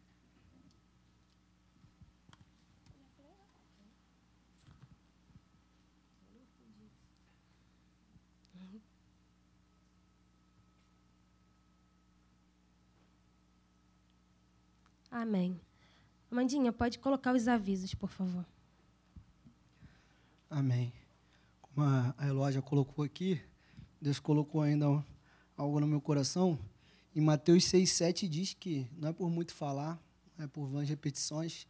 [15.17, 15.59] Amém.
[16.31, 18.45] Amandinha, pode colocar os avisos, por favor.
[20.51, 20.93] Amém.
[21.63, 23.41] Como a Eló já colocou aqui,
[23.99, 25.03] Deus colocou ainda
[25.57, 26.59] algo no meu coração.
[27.15, 29.99] Em Mateus 6, 7 diz que não é por muito falar,
[30.39, 31.67] é por vãs repetições,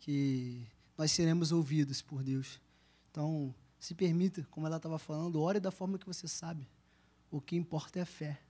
[0.00, 0.66] que
[0.98, 2.60] nós seremos ouvidos por Deus.
[3.08, 6.68] Então, se permita, como ela estava falando, ore da forma que você sabe.
[7.30, 8.40] O que importa é a fé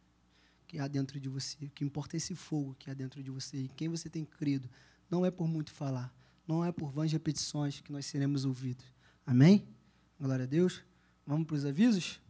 [0.71, 1.57] que há dentro de você.
[1.65, 4.25] O que importa é esse fogo que há dentro de você e quem você tem
[4.25, 4.71] crido.
[5.11, 6.15] Não é por muito falar,
[6.47, 8.85] não é por vãs repetições que nós seremos ouvidos.
[9.27, 9.67] Amém?
[10.21, 10.81] Glória a Deus.
[11.27, 12.21] Vamos para os avisos?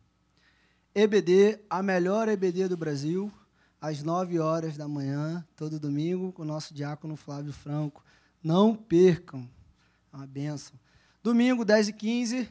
[0.95, 3.31] EBD, a melhor EBD do Brasil,
[3.79, 8.03] às 9 horas da manhã, todo domingo, com o nosso diácono Flávio Franco.
[8.43, 9.47] Não percam.
[10.11, 10.81] É uma benção.
[11.23, 12.49] Domingo, 10 e 15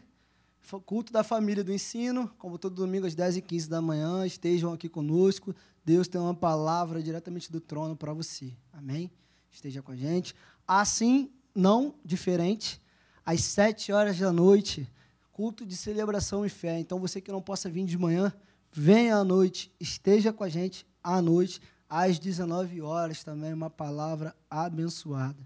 [0.78, 4.72] culto da família do ensino, como todo domingo às 10 e 15 da manhã, estejam
[4.72, 5.56] aqui conosco.
[5.90, 8.53] Deus tem uma palavra diretamente do trono para você.
[8.72, 9.10] Amém?
[9.49, 10.36] Esteja com a gente.
[10.68, 12.80] Assim, não diferente,
[13.26, 14.88] às 7 horas da noite,
[15.32, 16.78] culto de celebração e fé.
[16.78, 18.32] Então, você que não possa vir de manhã,
[18.72, 21.60] venha à noite, esteja com a gente à noite,
[21.90, 25.44] às 19 horas também, uma palavra abençoada.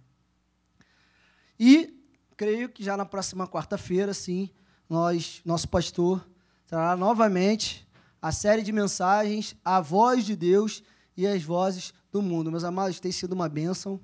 [1.57, 2.03] E
[2.35, 4.49] creio que já na próxima quarta-feira, sim,
[4.89, 6.27] nós, nosso pastor
[6.67, 7.82] trará novamente
[8.23, 10.81] a série de mensagens, a voz de Deus
[11.17, 12.49] e as vozes do mundo.
[12.49, 13.99] Meus amados, tem sido uma bênção,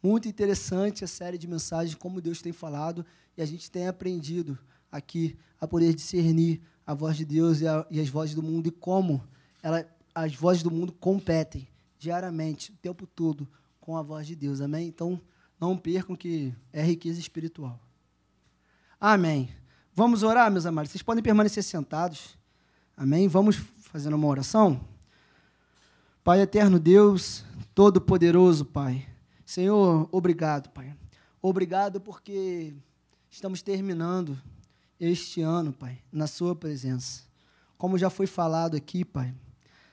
[0.00, 3.04] muito interessante a série de mensagens, como Deus tem falado,
[3.36, 4.56] e a gente tem aprendido
[4.92, 8.68] aqui a poder discernir a voz de Deus e, a, e as vozes do mundo
[8.68, 9.20] e como
[9.60, 9.84] ela,
[10.14, 11.66] as vozes do mundo competem
[11.98, 13.48] diariamente, o tempo todo,
[13.80, 14.60] com a voz de Deus.
[14.60, 14.86] Amém?
[14.86, 15.20] Então,
[15.58, 17.80] não percam que é riqueza espiritual.
[19.00, 19.48] Amém.
[19.92, 20.92] Vamos orar, meus amados.
[20.92, 22.38] Vocês podem permanecer sentados.
[22.96, 23.28] Amém?
[23.28, 24.80] Vamos fazendo uma oração.
[26.22, 27.44] Pai eterno Deus,
[27.74, 29.06] todo-poderoso, Pai.
[29.44, 30.94] Senhor, obrigado, Pai.
[31.42, 32.72] Obrigado porque
[33.30, 34.38] estamos terminando
[34.98, 37.22] este ano, Pai, na Sua presença.
[37.76, 39.34] Como já foi falado aqui, Pai,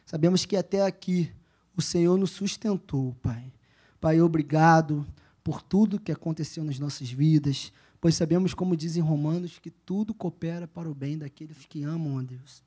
[0.05, 1.31] sabemos que até aqui
[1.75, 3.51] o Senhor nos sustentou, Pai.
[3.99, 5.05] Pai, obrigado
[5.43, 7.71] por tudo que aconteceu nas nossas vidas
[8.01, 12.23] pois sabemos, como dizem Romanos, que tudo coopera para o bem daqueles que amam a
[12.23, 12.63] Deus.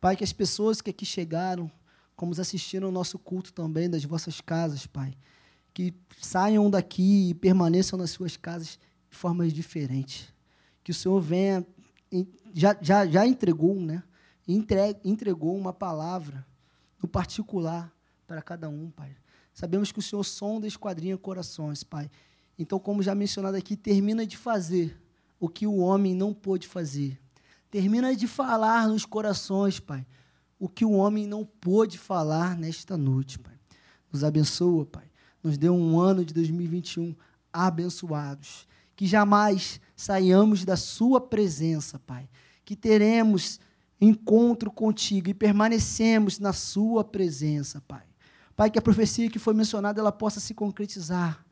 [0.00, 1.70] Pai, que as pessoas que aqui chegaram,
[2.14, 5.16] como assistiram ao nosso culto também das vossas casas, Pai,
[5.74, 8.78] que saiam daqui e permaneçam nas suas casas
[9.10, 10.32] de formas diferentes.
[10.82, 11.66] Que o Senhor venha,
[12.54, 14.02] já, já, já entregou, né?
[15.04, 16.46] entregou uma palavra
[17.02, 17.92] no particular
[18.26, 19.14] para cada um, Pai.
[19.52, 22.10] Sabemos que o Senhor sonda e esquadrinha corações, Pai.
[22.58, 25.00] Então, como já mencionado aqui, termina de fazer
[25.38, 27.20] o que o homem não pôde fazer.
[27.70, 30.06] Termina de falar nos corações, Pai,
[30.58, 33.54] o que o homem não pôde falar nesta noite, Pai.
[34.12, 35.04] Nos abençoa, Pai.
[35.42, 37.14] Nos dê um ano de 2021
[37.52, 38.66] abençoados.
[38.96, 42.28] Que jamais saiamos da Sua presença, Pai.
[42.64, 43.60] Que teremos
[44.00, 48.04] encontro contigo e permanecemos na Sua presença, Pai.
[48.56, 51.44] Pai, que a profecia que foi mencionada ela possa se concretizar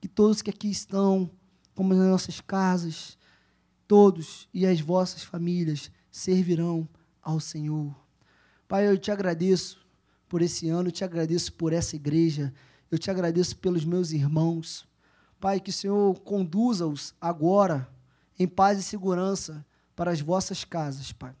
[0.00, 1.30] que todos que aqui estão,
[1.74, 3.17] como nas nossas casas,
[3.88, 6.88] todos e as vossas famílias servirão
[7.20, 7.92] ao Senhor.
[8.68, 9.84] Pai, eu te agradeço
[10.28, 12.54] por esse ano, eu te agradeço por essa igreja,
[12.90, 14.86] eu te agradeço pelos meus irmãos.
[15.40, 17.88] Pai, que o Senhor conduza-os agora
[18.38, 19.66] em paz e segurança
[19.96, 21.34] para as vossas casas, Pai.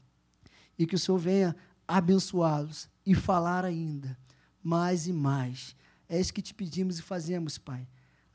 [0.76, 1.54] E que o Senhor venha
[1.86, 4.18] abençoá-los e falar ainda
[4.60, 5.76] mais e mais.
[6.08, 7.86] É isso que te pedimos e fazemos, Pai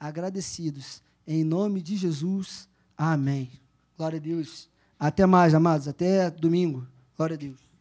[0.03, 1.01] agradecidos.
[1.25, 2.67] Em nome de Jesus.
[2.97, 3.62] Amém.
[3.97, 4.69] Glória a Deus.
[4.99, 5.87] Até mais, amados.
[5.87, 6.87] Até domingo.
[7.17, 7.72] Glória a Deus.